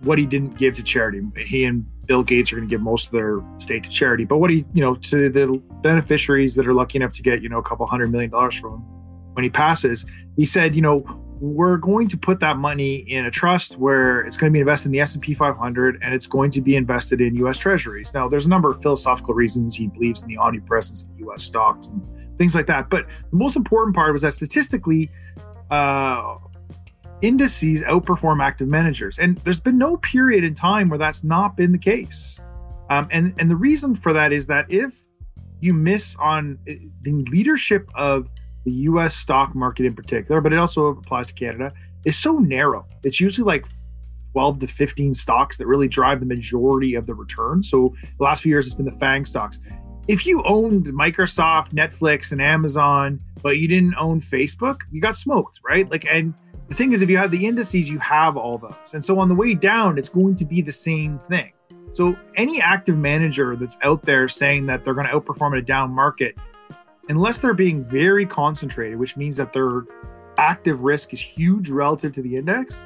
[0.01, 1.21] what he didn't give to charity.
[1.37, 4.37] He and Bill Gates are going to give most of their estate to charity, but
[4.37, 7.59] what he, you know, to the beneficiaries that are lucky enough to get, you know,
[7.59, 8.81] a couple hundred million dollars from him
[9.33, 10.05] when he passes,
[10.35, 11.05] he said, you know,
[11.39, 14.89] we're going to put that money in a trust where it's going to be invested
[14.89, 18.13] in the S&P 500 and it's going to be invested in US treasuries.
[18.13, 21.87] Now, there's a number of philosophical reasons he believes in the omnipresence of US stocks
[21.87, 22.01] and
[22.41, 22.89] things like that.
[22.89, 25.11] But the most important part was that statistically,
[25.69, 26.37] uh,
[27.21, 31.71] indices outperform active managers, and there's been no period in time where that's not been
[31.71, 32.39] the case.
[32.89, 35.05] Um, and and the reason for that is that if
[35.59, 36.73] you miss on uh,
[37.03, 38.27] the leadership of
[38.65, 39.15] the U.S.
[39.15, 41.71] stock market in particular, but it also applies to Canada,
[42.05, 42.87] is so narrow.
[43.03, 43.67] It's usually like
[44.31, 47.61] 12 to 15 stocks that really drive the majority of the return.
[47.61, 49.59] So the last few years, it's been the FANG stocks
[50.07, 55.59] if you owned Microsoft, Netflix, and Amazon, but you didn't own Facebook, you got smoked,
[55.63, 55.89] right?
[55.89, 56.33] Like, and
[56.67, 58.93] the thing is, if you have the indices, you have all those.
[58.93, 61.51] And so on the way down, it's going to be the same thing.
[61.91, 65.61] So any active manager that's out there saying that they're going to outperform in a
[65.61, 66.37] down market,
[67.09, 69.83] unless they're being very concentrated, which means that their
[70.37, 72.85] active risk is huge relative to the index,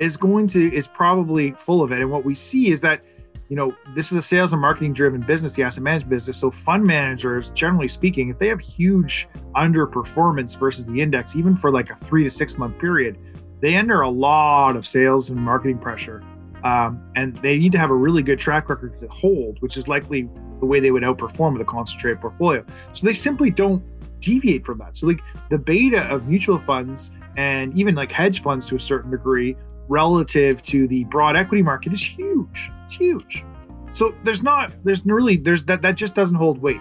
[0.00, 2.00] is going to is probably full of it.
[2.00, 3.02] And what we see is that
[3.48, 6.36] you know, this is a sales and marketing driven business, the asset management business.
[6.36, 11.70] So fund managers, generally speaking, if they have huge underperformance versus the index, even for
[11.70, 13.18] like a three to six month period,
[13.60, 16.22] they enter a lot of sales and marketing pressure.
[16.64, 19.86] Um, and they need to have a really good track record to hold, which is
[19.86, 20.28] likely
[20.58, 22.64] the way they would outperform with a concentrated portfolio.
[22.92, 23.84] So they simply don't
[24.20, 24.96] deviate from that.
[24.96, 25.20] So like
[25.50, 29.56] the beta of mutual funds and even like hedge funds to a certain degree
[29.88, 32.70] relative to the broad equity market is huge.
[32.84, 33.44] It's huge.
[33.92, 36.80] So there's not there's really there's that that just doesn't hold weight.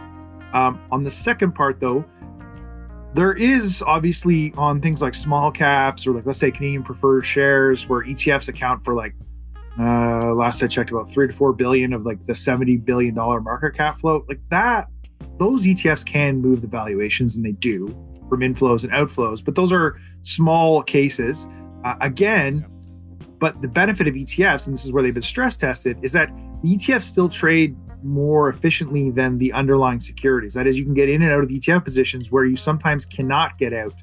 [0.54, 2.06] Um, on the second part though,
[3.14, 7.88] there is obviously on things like small caps or like let's say Canadian preferred shares
[7.88, 9.16] where ETFs account for like
[9.80, 13.40] uh, last I checked about three to four billion of like the 70 billion dollar
[13.42, 14.88] market cap float like that
[15.38, 17.88] those ETFs can move the valuations and they do
[18.30, 21.48] from inflows and outflows but those are small cases
[21.84, 22.66] uh, again
[23.40, 26.30] but the benefit of ETFs and this is where they've been stress tested is that
[26.64, 31.10] the ETFs still trade more efficiently than the underlying securities that is you can get
[31.10, 33.94] in and out of the ETF positions where you sometimes cannot get out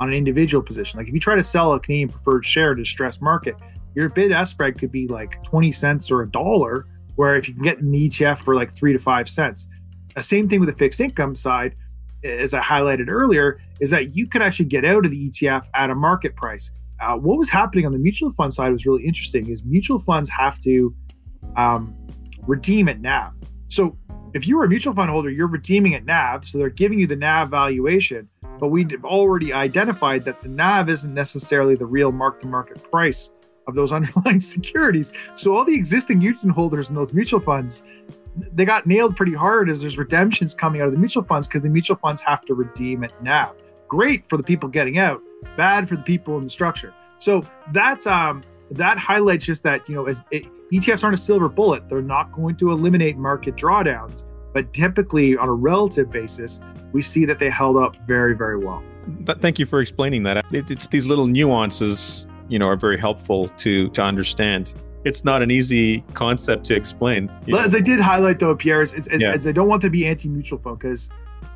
[0.00, 2.84] on an individual position like if you try to sell a Canadian preferred share to
[2.84, 3.54] stress market
[3.94, 6.86] your bid ask spread could be like 20 cents or a dollar,
[7.16, 9.68] where if you can get an ETF for like three to five cents.
[10.14, 11.74] The same thing with the fixed income side,
[12.24, 15.90] as I highlighted earlier, is that you could actually get out of the ETF at
[15.90, 16.70] a market price.
[17.00, 19.48] Uh, what was happening on the mutual fund side was really interesting.
[19.50, 20.94] Is mutual funds have to
[21.56, 21.96] um,
[22.46, 23.32] redeem at NAV.
[23.68, 23.96] So
[24.34, 27.06] if you were a mutual fund holder, you're redeeming at NAV, so they're giving you
[27.06, 28.28] the NAV valuation.
[28.58, 33.32] But we've already identified that the NAV isn't necessarily the real mark-to-market price
[33.66, 35.12] of those underlying securities.
[35.34, 37.84] So all the existing unit holders in those mutual funds,
[38.52, 41.62] they got nailed pretty hard as there's redemptions coming out of the mutual funds because
[41.62, 43.56] the mutual funds have to redeem it NAV.
[43.88, 45.20] Great for the people getting out,
[45.56, 46.94] bad for the people in the structure.
[47.18, 51.48] So that's um that highlights just that you know as it, ETFs aren't a silver
[51.48, 51.88] bullet.
[51.88, 54.22] They're not going to eliminate market drawdowns,
[54.52, 56.60] but typically on a relative basis,
[56.92, 58.82] we see that they held up very very well.
[59.06, 60.44] But Thank you for explaining that.
[60.52, 64.74] It's these little nuances you know are very helpful to to understand
[65.04, 67.30] it's not an easy concept to explain.
[67.56, 69.32] As I did highlight though, Pierre, is, is, yeah.
[69.32, 71.08] I don't want to be anti-mutual fund because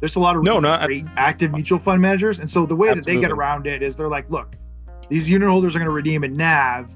[0.04, 2.66] there's a lot of really no, no, great I, active mutual fund managers, and so
[2.66, 3.14] the way absolutely.
[3.14, 4.54] that they get around it is they're like, look,
[5.08, 6.94] these unit holders are going to redeem at NAV.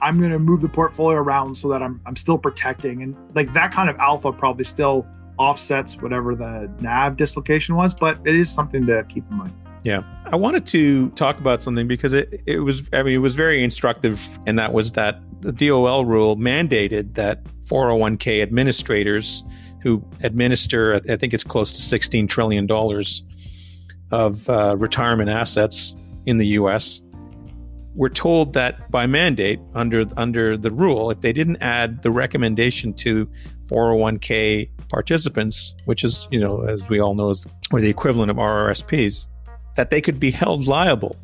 [0.00, 3.52] I'm going to move the portfolio around so that I'm I'm still protecting, and like
[3.54, 5.04] that kind of alpha probably still
[5.38, 9.52] offsets whatever the NAV dislocation was, but it is something to keep in mind.
[9.82, 10.04] Yeah.
[10.26, 13.64] I wanted to talk about something because it, it was, I mean, it was very
[13.64, 19.42] instructive, and that was that the DOL rule mandated that 401k administrators
[19.82, 22.68] who administer, I think it's close to $16 trillion
[24.10, 25.94] of uh, retirement assets
[26.26, 27.00] in the US,
[27.94, 32.94] were told that by mandate under under the rule, if they didn't add the recommendation
[32.94, 33.28] to
[33.66, 38.36] 401k participants, which is, you know, as we all know, is or the equivalent of
[38.36, 39.26] RRSPs,
[39.76, 41.16] that they could be held liable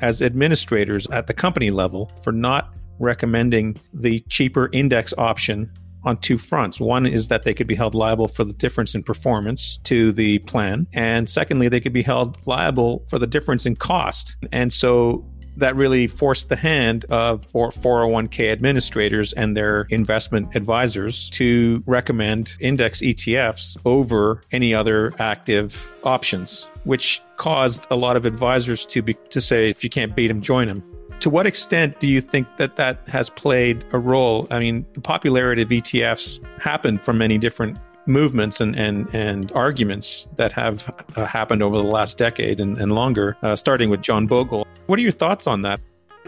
[0.00, 5.70] as administrators at the company level for not recommending the cheaper index option
[6.04, 6.80] on two fronts.
[6.80, 10.38] One is that they could be held liable for the difference in performance to the
[10.40, 10.86] plan.
[10.92, 14.36] And secondly, they could be held liable for the difference in cost.
[14.52, 15.24] And so
[15.56, 23.00] that really forced the hand of 401k administrators and their investment advisors to recommend index
[23.00, 29.40] ETFs over any other active options, which caused a lot of advisors to be to
[29.40, 30.82] say if you can't beat them, join them.
[31.20, 34.46] To what extent do you think that that has played a role?
[34.50, 40.26] I mean, the popularity of ETFs happened from many different movements and, and, and arguments
[40.36, 44.26] that have uh, happened over the last decade and, and longer, uh, starting with John
[44.26, 44.66] Bogle.
[44.86, 45.78] What are your thoughts on that?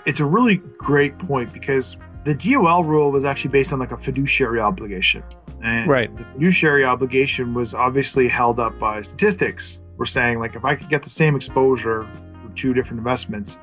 [0.04, 3.96] It's a really great point because the DOL rule was actually based on like a
[3.96, 5.22] fiduciary obligation.
[5.62, 6.14] And right.
[6.14, 9.80] the fiduciary obligation was obviously held up by statistics.
[9.96, 12.06] We're saying like if I could get the same exposure
[12.42, 13.56] for two different investments,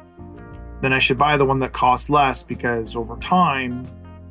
[0.81, 3.85] then I should buy the one that costs less because over time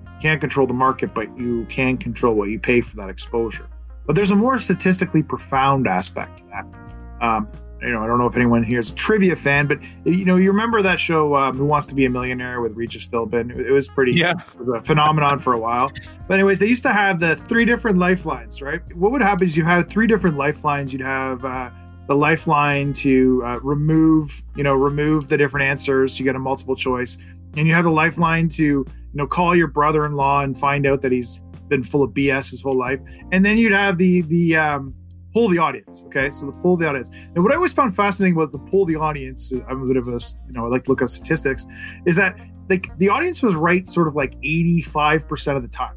[0.04, 3.68] you can't control the market, but you can control what you pay for that exposure.
[4.06, 6.66] But there's a more statistically profound aspect to that.
[7.20, 7.48] Um,
[7.82, 10.36] you know, I don't know if anyone here is a trivia fan, but you know,
[10.36, 13.56] you remember that show um, "Who Wants to Be a Millionaire" with Regis Philbin?
[13.56, 15.90] It was pretty, yeah, was a phenomenon for a while.
[16.26, 18.80] But anyways, they used to have the three different lifelines, right?
[18.96, 20.92] What would happen is you have three different lifelines.
[20.92, 21.70] You'd have uh,
[22.08, 26.18] the lifeline to uh, remove, you know, remove the different answers.
[26.18, 27.18] You get a multiple choice,
[27.56, 31.12] and you have the lifeline to you know, call your brother-in-law and find out that
[31.12, 33.00] he's been full of BS his whole life.
[33.32, 34.94] And then you'd have the the um,
[35.32, 36.04] pull the audience.
[36.06, 37.10] Okay, so the pull the audience.
[37.34, 40.08] And what I always found fascinating about the pull the audience, I'm a bit of
[40.08, 41.66] a you know I like to look at statistics,
[42.06, 42.38] is that
[42.68, 45.94] like the audience was right sort of like 85 percent of the time.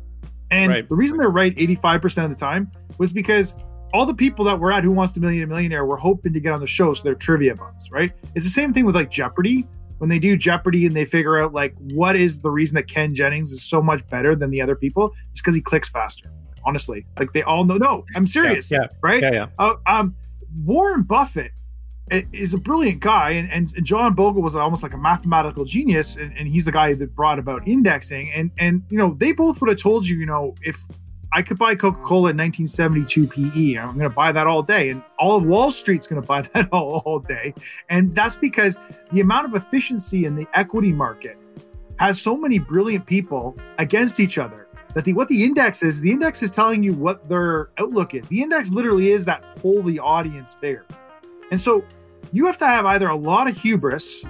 [0.52, 0.90] And Right.
[0.90, 3.56] the reason they're right 85% of the time was because
[3.94, 6.40] all the people that were at Who Wants to Million a Millionaire were hoping to
[6.40, 8.12] get on the show, so they're trivia buffs, right?
[8.36, 9.68] It's the same thing with like Jeopardy.
[9.98, 13.14] When they do Jeopardy and they figure out like what is the reason that Ken
[13.14, 16.32] Jennings is so much better than the other people, it's because he clicks faster.
[16.66, 17.78] Honestly, like they all know.
[17.78, 19.22] No, I'm serious, Yeah, right?
[19.22, 19.48] yeah, yeah.
[19.60, 20.16] Uh, um,
[20.64, 21.52] Warren Buffett
[22.10, 26.36] is a brilliant guy, and, and John Bogle was almost like a mathematical genius, and,
[26.38, 28.32] and he's the guy that brought about indexing.
[28.32, 30.82] And and you know they both would have told you, you know, if
[31.34, 34.90] I could buy Coca Cola at 1972 PE, I'm going to buy that all day,
[34.90, 37.54] and all of Wall Street's going to buy that all, all day,
[37.90, 38.80] and that's because
[39.12, 41.38] the amount of efficiency in the equity market
[41.98, 46.12] has so many brilliant people against each other that the what the index is the
[46.12, 48.28] index is telling you what their outlook is.
[48.28, 50.86] The index literally is that pull the audience figure
[51.52, 51.86] and so
[52.32, 54.26] you have to have either a lot of hubris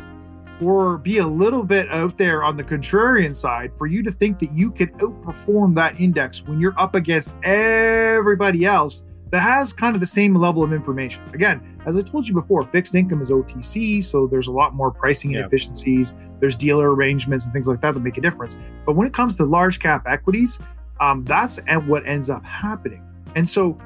[0.62, 4.40] or be a little bit out there on the contrarian side for you to think
[4.40, 9.96] that you can outperform that index when you're up against everybody else that has kind
[9.96, 11.24] of the same level of information.
[11.34, 14.92] Again, as I told you before, fixed income is OTC, so there's a lot more
[14.92, 15.40] pricing Yeah.
[15.40, 16.14] inefficiencies.
[16.42, 18.58] There's dealer arrangements and things like that that make a difference.
[18.86, 20.60] But when it comes to large cap equities,
[21.00, 23.02] um, that's at what ends up happening.
[23.38, 23.78] And so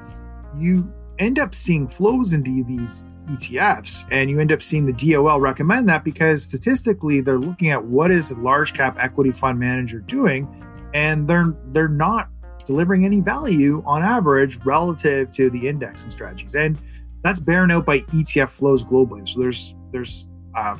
[0.58, 5.40] you end up seeing flows into these ETFs, and you end up seeing the DOL
[5.40, 10.00] recommend that because statistically they're looking at what is a large cap equity fund manager
[10.00, 10.48] doing,
[10.94, 12.30] and they're they're not
[12.66, 16.78] delivering any value on average relative to the indexing strategies, and
[17.22, 19.28] that's borne out by ETF flows globally.
[19.28, 20.78] So there's there's uh,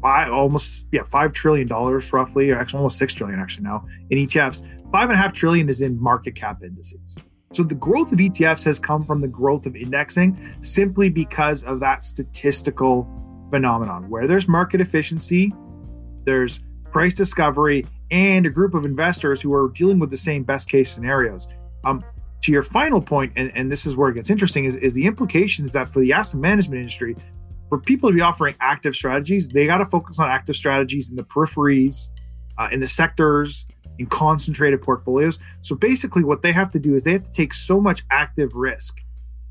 [0.00, 4.18] five almost yeah five trillion dollars roughly, or actually almost six trillion actually now in
[4.18, 4.66] ETFs.
[4.90, 7.18] Five and a half trillion is in market cap indices.
[7.52, 11.80] So the growth of ETFs has come from the growth of indexing simply because of
[11.80, 13.08] that statistical
[13.50, 15.52] phenomenon where there's market efficiency,
[16.24, 20.68] there's price discovery, and a group of investors who are dealing with the same best
[20.68, 21.48] case scenarios.
[21.84, 22.04] Um,
[22.42, 25.06] to your final point, and, and this is where it gets interesting, is, is the
[25.06, 27.16] implication is that for the asset management industry,
[27.68, 31.16] for people to be offering active strategies, they got to focus on active strategies in
[31.16, 32.10] the peripheries,
[32.58, 33.66] uh, in the sectors,
[33.98, 35.38] in concentrated portfolios.
[35.60, 38.54] So basically, what they have to do is they have to take so much active
[38.54, 39.00] risk,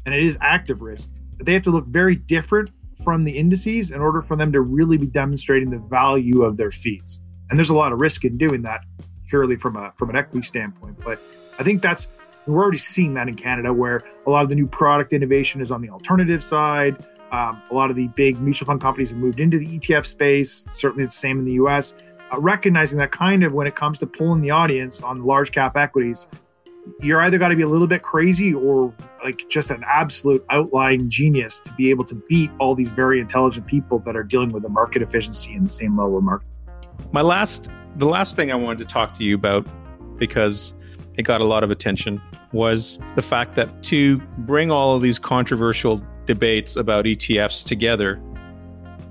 [0.05, 2.71] and it is active risk, that they have to look very different
[3.03, 6.71] from the indices in order for them to really be demonstrating the value of their
[6.71, 7.21] fees.
[7.49, 8.81] And there's a lot of risk in doing that
[9.29, 10.97] purely from a from an equity standpoint.
[11.03, 11.21] But
[11.59, 12.07] I think that's
[12.47, 15.71] we're already seeing that in Canada, where a lot of the new product innovation is
[15.71, 17.05] on the alternative side.
[17.31, 20.65] Um, a lot of the big mutual fund companies have moved into the ETF space.
[20.69, 21.93] Certainly, the same in the U.S
[22.31, 25.77] Uh, recognizing that kind of when it comes to pulling the audience on large cap
[25.77, 26.27] equities,
[26.99, 31.09] you're either got to be a little bit crazy or like just an absolute outlying
[31.09, 34.63] genius to be able to beat all these very intelligent people that are dealing with
[34.63, 36.47] the market efficiency and the same level of market.
[37.11, 39.65] My last, the last thing I wanted to talk to you about,
[40.17, 40.73] because
[41.15, 42.21] it got a lot of attention,
[42.51, 48.21] was the fact that to bring all of these controversial debates about ETFs together,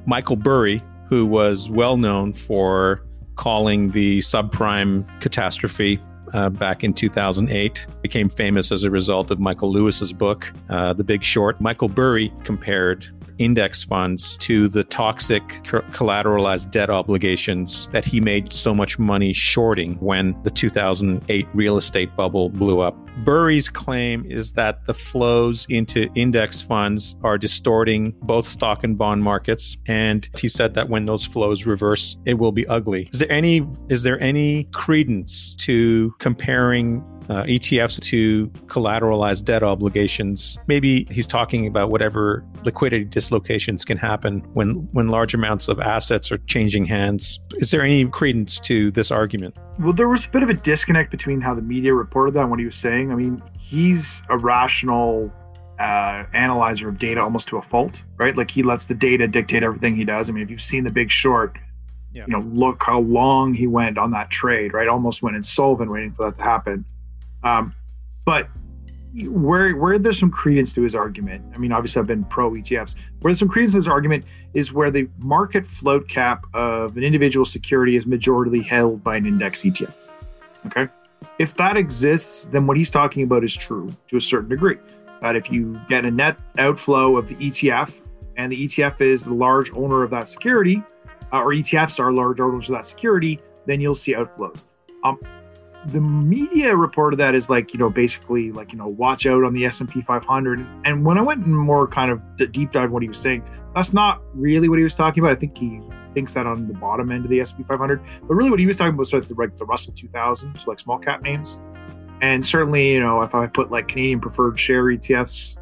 [0.06, 3.05] Michael Burry, who was well known for
[3.36, 6.00] calling the subprime catastrophe
[6.32, 11.04] uh, back in 2008, became famous as a result of Michael Lewis's book, uh, The
[11.04, 11.60] Big Short.
[11.60, 13.08] Michael Burry compared
[13.38, 19.94] index funds to the toxic collateralized debt obligations that he made so much money shorting
[19.94, 22.96] when the 2008 real estate bubble blew up.
[23.24, 29.22] Burry's claim is that the flows into index funds are distorting both stock and bond
[29.22, 33.08] markets and he said that when those flows reverse it will be ugly.
[33.12, 40.58] Is there any is there any credence to comparing uh, ETFs to collateralize debt obligations.
[40.66, 46.30] Maybe he's talking about whatever liquidity dislocations can happen when when large amounts of assets
[46.30, 47.40] are changing hands.
[47.56, 49.56] Is there any credence to this argument?
[49.80, 52.50] Well, there was a bit of a disconnect between how the media reported that and
[52.50, 53.12] what he was saying.
[53.12, 55.30] I mean, he's a rational
[55.78, 58.34] uh, analyzer of data almost to a fault, right?
[58.36, 60.30] Like he lets the data dictate everything he does.
[60.30, 61.58] I mean, if you've seen The Big Short,
[62.14, 62.24] Yeah.
[62.26, 64.88] you know, look how long he went on that trade, right?
[64.88, 66.86] Almost went insolvent waiting for that to happen.
[67.42, 67.74] Um,
[68.24, 68.48] but
[69.24, 72.96] where where there's some credence to his argument, I mean, obviously I've been pro ETFs.
[73.20, 74.24] Where there's some credence to his argument
[74.54, 79.26] is where the market float cap of an individual security is majority held by an
[79.26, 79.94] index ETF.
[80.66, 80.88] Okay,
[81.38, 84.76] if that exists, then what he's talking about is true to a certain degree.
[85.22, 88.00] That if you get a net outflow of the ETF,
[88.36, 90.82] and the ETF is the large owner of that security,
[91.32, 94.66] uh, or ETFs are large owners of that security, then you'll see outflows.
[95.04, 95.18] Um,
[95.86, 99.54] the media reported that as like you know basically like you know watch out on
[99.54, 102.20] the S&P 500 and when I went in more kind of
[102.52, 105.32] deep dive what he was saying that's not really what he was talking about.
[105.32, 105.80] I think he
[106.14, 108.76] thinks that on the bottom end of the S&P 500 but really what he was
[108.76, 111.60] talking about was sort of the, like the Russell 2000 so like small cap names.
[112.20, 115.58] And certainly, you know, if I put like Canadian preferred share ETFs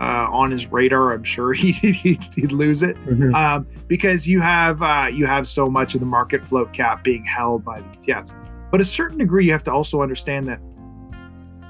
[0.00, 2.96] uh, on his radar, I'm sure he'd, he'd, he'd lose it.
[3.06, 3.34] Mm-hmm.
[3.34, 7.24] um, because you have uh, you have so much of the market float cap being
[7.24, 8.34] held by the ETFs.
[8.74, 10.58] But a certain degree, you have to also understand that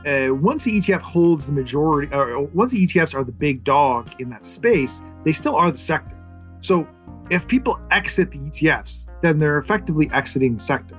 [0.07, 4.19] uh, once the ETF holds the majority, or once the ETFs are the big dog
[4.21, 6.17] in that space, they still are the sector.
[6.61, 6.89] So
[7.29, 10.99] if people exit the ETFs, then they're effectively exiting the sector.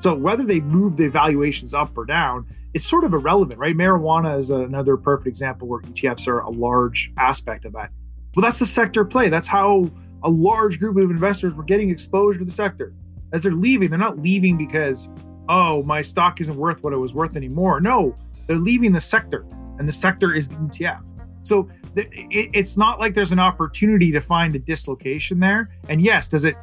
[0.00, 2.44] So whether they move the valuations up or down,
[2.74, 3.74] it's sort of irrelevant, right?
[3.74, 7.90] Marijuana is another perfect example where ETFs are a large aspect of that.
[8.36, 9.30] Well, that's the sector play.
[9.30, 9.90] That's how
[10.24, 12.92] a large group of investors were getting exposure to the sector.
[13.32, 15.08] As they're leaving, they're not leaving because,
[15.48, 17.80] oh, my stock isn't worth what it was worth anymore.
[17.80, 19.44] No, they're leaving the sector,
[19.78, 21.04] and the sector is the ETF.
[21.42, 25.70] So it's not like there's an opportunity to find a dislocation there.
[25.88, 26.56] And yes, does it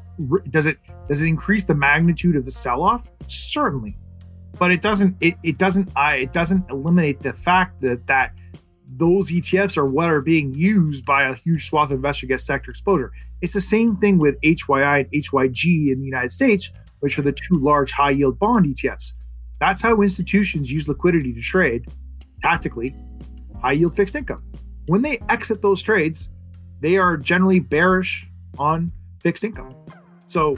[0.50, 0.78] does it
[1.08, 3.06] does it increase the magnitude of the sell-off?
[3.28, 3.98] Certainly,
[4.60, 8.34] but it doesn't it, it doesn't I it doesn't eliminate the fact that that
[8.98, 12.40] those ETFs are what are being used by a huge swath of investors to get
[12.40, 13.12] sector exposure.
[13.42, 16.72] It's the same thing with HYI and HYG in the United States,
[17.06, 19.14] which are the two large high yield bond ETFs.
[19.60, 21.86] That's how institutions use liquidity to trade
[22.42, 22.96] tactically
[23.62, 24.44] high yield fixed income.
[24.88, 26.32] When they exit those trades,
[26.82, 28.28] they are generally bearish
[28.58, 29.76] on fixed income.
[30.26, 30.58] So,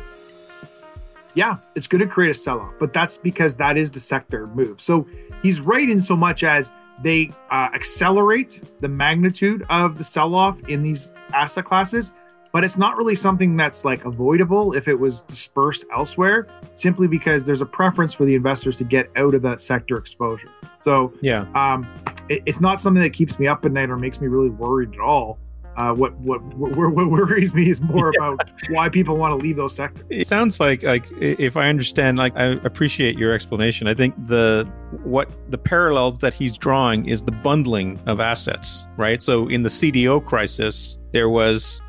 [1.34, 4.48] yeah, it's going to create a sell off, but that's because that is the sector
[4.48, 4.80] move.
[4.80, 5.06] So,
[5.44, 6.72] he's right in so much as
[7.04, 12.14] they uh, accelerate the magnitude of the sell off in these asset classes
[12.52, 17.46] but it's not really something that's like avoidable if it was dispersed elsewhere simply because
[17.46, 21.46] there's a preference for the investors to get out of that sector exposure so yeah
[21.56, 21.88] um,
[22.30, 24.94] it, it's not something that keeps me up at night or makes me really worried
[24.94, 25.38] at all
[25.78, 28.32] uh, what, what, what what worries me is more yeah.
[28.32, 30.04] about why people want to leave those sectors.
[30.10, 33.88] It sounds like like if I understand, like I appreciate your explanation.
[33.88, 34.68] I think the
[35.04, 39.22] what the parallels that he's drawing is the bundling of assets, right?
[39.22, 41.80] So in the CDO crisis, there was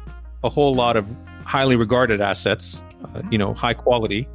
[0.45, 1.15] a whole lot of
[1.45, 4.29] highly regarded assets, uh, you know, high quality,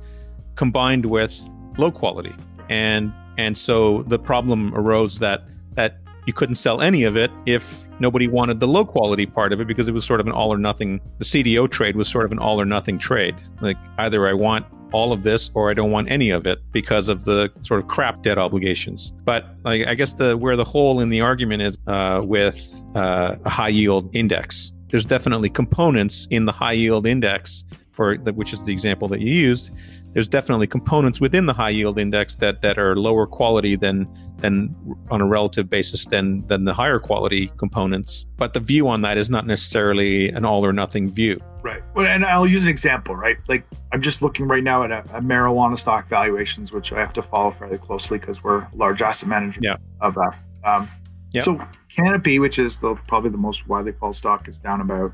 [0.56, 1.40] combined with
[1.78, 2.34] low quality,
[2.70, 5.44] and and so the problem arose that
[5.74, 9.60] that you couldn't sell any of it if nobody wanted the low quality part of
[9.60, 11.02] it because it was sort of an all or nothing.
[11.18, 13.36] The CDO trade was sort of an all or nothing trade.
[13.62, 17.10] Like either I want all of this or I don't want any of it because
[17.10, 19.12] of the sort of crap debt obligations.
[19.26, 23.36] But like, I guess the where the hole in the argument is uh, with uh,
[23.44, 27.64] a high yield index there's definitely components in the high yield index
[27.94, 29.72] for the, which is the example that you used.
[30.14, 34.76] There's definitely components within the high yield index that that are lower quality than than
[35.10, 39.18] on a relative basis than than the higher quality components but the view on that
[39.18, 41.40] is not necessarily an all or nothing view.
[41.64, 41.82] Right.
[41.96, 43.38] Well, and i'll use an example right?
[43.50, 47.14] Like i'm just looking right now at a, a marijuana stock valuations which i have
[47.14, 49.78] to follow fairly closely because we're a large asset manager yeah.
[50.02, 50.36] of that.
[50.64, 50.88] Um,
[51.34, 51.44] Yep.
[51.44, 55.14] So Canopy, which is the probably the most widely followed stock, is down about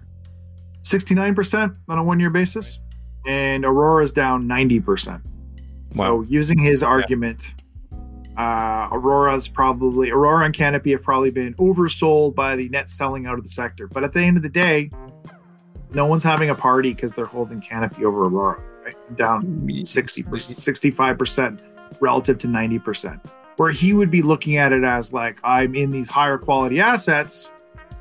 [0.84, 2.80] 69% on a one year basis.
[3.26, 5.10] And Aurora is down 90%.
[5.10, 5.22] Wow.
[5.96, 7.54] So using his argument,
[8.38, 13.38] uh, Aurora's probably Aurora and Canopy have probably been oversold by the net selling out
[13.38, 13.88] of the sector.
[13.88, 14.90] But at the end of the day,
[15.94, 19.18] no one's having a party because they're holding Canopy over Aurora, right?
[19.18, 21.62] Down 60%, 65%
[22.00, 23.20] relative to 90%
[23.60, 27.52] where he would be looking at it as like I'm in these higher quality assets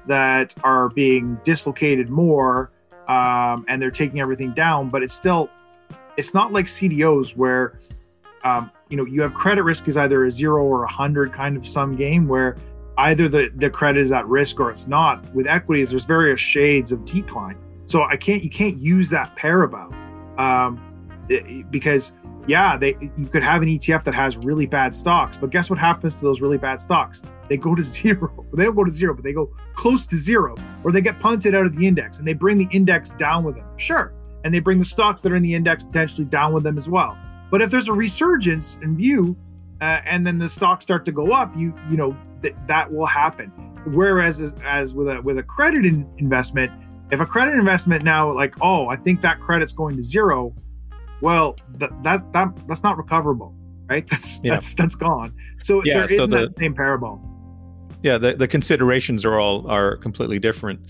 [0.07, 2.71] that are being dislocated more
[3.09, 5.51] um, and they're taking everything down but it's still
[6.17, 7.81] it's not like cdos where
[8.45, 11.57] um, you know you have credit risk is either a zero or a hundred kind
[11.57, 12.57] of sum game where
[12.99, 15.29] either the, the credit is at risk or it's not.
[15.35, 17.59] With equities there's various shades of decline.
[17.85, 19.93] So i can't you can't use that parallel
[20.39, 20.81] um,
[21.71, 22.13] because
[22.49, 25.79] yeah, they you could have an ETF that has really bad stocks, but guess what
[25.79, 27.23] happens to those really bad stocks?
[27.49, 28.47] They go to zero.
[28.55, 31.55] They don't go to zero, but they go close to zero, or they get punted
[31.55, 33.69] out of the index and they bring the index down with them.
[33.77, 34.15] Sure.
[34.45, 36.89] And they bring the stocks that are in the index potentially down with them as
[36.89, 37.19] well.
[37.51, 39.37] But if there's a resurgence in view,
[39.81, 43.07] uh, and then the stocks start to go up, you you know that that will
[43.07, 43.53] happen.
[43.87, 46.73] Whereas as, as with a with a credit in investment,
[47.11, 50.55] if a credit investment now like oh I think that credit's going to zero,
[51.21, 53.55] well that that, that that's not recoverable
[53.89, 54.53] right that's yeah.
[54.53, 57.21] that's that's gone so yeah, there so isn't the, that same parable
[58.03, 60.81] yeah the, the considerations are all are completely different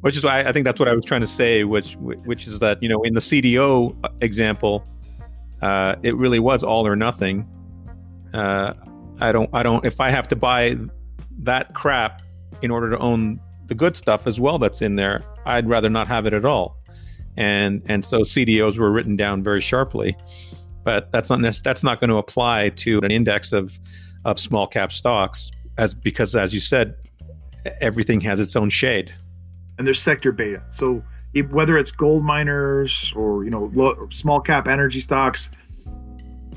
[0.00, 2.58] which is why I think that's what I was trying to say, which which is
[2.60, 4.84] that you know in the CDO example,
[5.62, 7.46] uh, it really was all or nothing.
[8.32, 8.74] Uh,
[9.20, 10.76] I don't I don't if I have to buy
[11.40, 12.22] that crap
[12.62, 16.08] in order to own the good stuff as well that's in there, I'd rather not
[16.08, 16.78] have it at all
[17.36, 20.16] and and so CDOs were written down very sharply.
[20.82, 23.78] But that's not that's not going to apply to an index of
[24.24, 26.94] of small cap stocks, as because as you said,
[27.80, 29.12] everything has its own shade.
[29.78, 30.62] And there's sector beta.
[30.68, 31.02] So
[31.50, 35.50] whether it's gold miners or you know low, small cap energy stocks,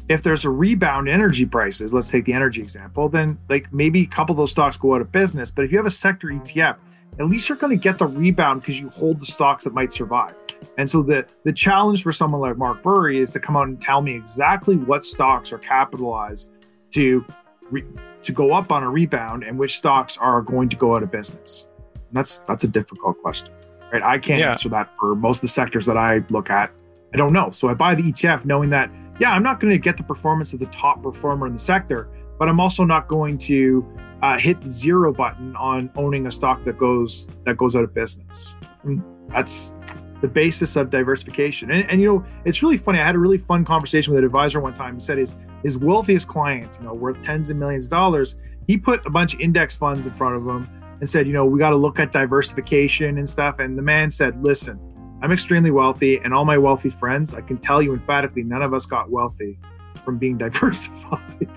[0.09, 4.03] if there's a rebound in energy prices, let's take the energy example, then like maybe
[4.03, 5.51] a couple of those stocks go out of business.
[5.51, 6.77] But if you have a sector ETF,
[7.19, 9.93] at least you're going to get the rebound because you hold the stocks that might
[9.93, 10.35] survive.
[10.77, 13.79] And so the the challenge for someone like Mark Burry is to come out and
[13.79, 16.51] tell me exactly what stocks are capitalized
[16.91, 17.25] to
[17.69, 17.83] re,
[18.23, 21.11] to go up on a rebound and which stocks are going to go out of
[21.11, 21.67] business.
[21.95, 23.53] And that's that's a difficult question.
[23.91, 24.01] Right?
[24.01, 24.51] I can't yeah.
[24.51, 26.71] answer that for most of the sectors that I look at.
[27.13, 27.51] I don't know.
[27.51, 30.53] So I buy the ETF knowing that yeah, I'm not going to get the performance
[30.53, 32.09] of the top performer in the sector,
[32.39, 33.85] but I'm also not going to
[34.23, 37.93] uh, hit the zero button on owning a stock that goes that goes out of
[37.93, 38.55] business.
[38.83, 39.75] And that's
[40.23, 41.69] the basis of diversification.
[41.69, 42.97] And, and you know, it's really funny.
[42.97, 44.95] I had a really fun conversation with an advisor one time.
[44.95, 48.77] He said his his wealthiest client, you know, worth tens of millions of dollars, he
[48.77, 50.69] put a bunch of index funds in front of him
[51.01, 53.59] and said, you know, we got to look at diversification and stuff.
[53.59, 54.79] And the man said, listen,
[55.21, 58.73] I'm extremely wealthy, and all my wealthy friends, I can tell you emphatically, none of
[58.73, 59.59] us got wealthy
[60.05, 61.49] from being diversified.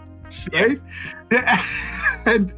[0.53, 0.79] right?
[2.27, 2.53] and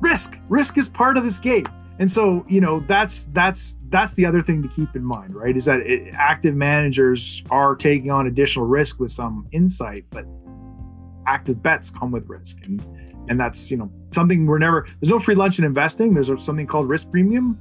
[0.00, 1.66] risk, risk is part of this game.
[2.00, 5.54] And so, you know, that's that's that's the other thing to keep in mind, right?
[5.54, 10.24] Is that it, active managers are taking on additional risk with some insight, but
[11.26, 12.82] active bets come with risk, and
[13.28, 14.86] and that's you know something we're never.
[14.98, 16.14] There's no free lunch in investing.
[16.14, 17.58] There's something called risk premium,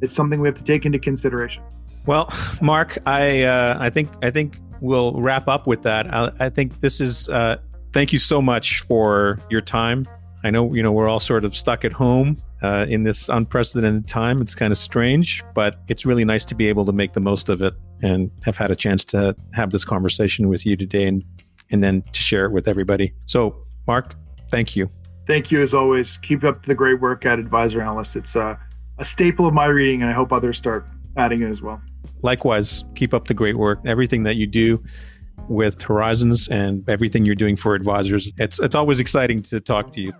[0.00, 1.62] it's something we have to take into consideration.
[2.06, 2.32] Well,
[2.62, 6.12] Mark, I uh, I think I think we'll wrap up with that.
[6.12, 7.28] I, I think this is.
[7.28, 7.58] Uh,
[7.92, 10.06] thank you so much for your time.
[10.44, 14.06] I know you know we're all sort of stuck at home uh, in this unprecedented
[14.06, 14.40] time.
[14.40, 17.48] It's kind of strange, but it's really nice to be able to make the most
[17.48, 21.24] of it and have had a chance to have this conversation with you today and
[21.70, 23.14] and then to share it with everybody.
[23.24, 23.56] So,
[23.86, 24.14] Mark,
[24.50, 24.90] thank you.
[25.26, 26.18] Thank you as always.
[26.18, 28.16] Keep up the great work at Advisor Analyst.
[28.16, 28.56] It's uh
[28.98, 30.86] a staple of my reading, and I hope others start
[31.16, 31.80] adding it as well.
[32.22, 33.80] Likewise, keep up the great work.
[33.84, 34.82] Everything that you do
[35.48, 40.00] with Horizons and everything you're doing for advisors, it's it's always exciting to talk to
[40.00, 40.12] you.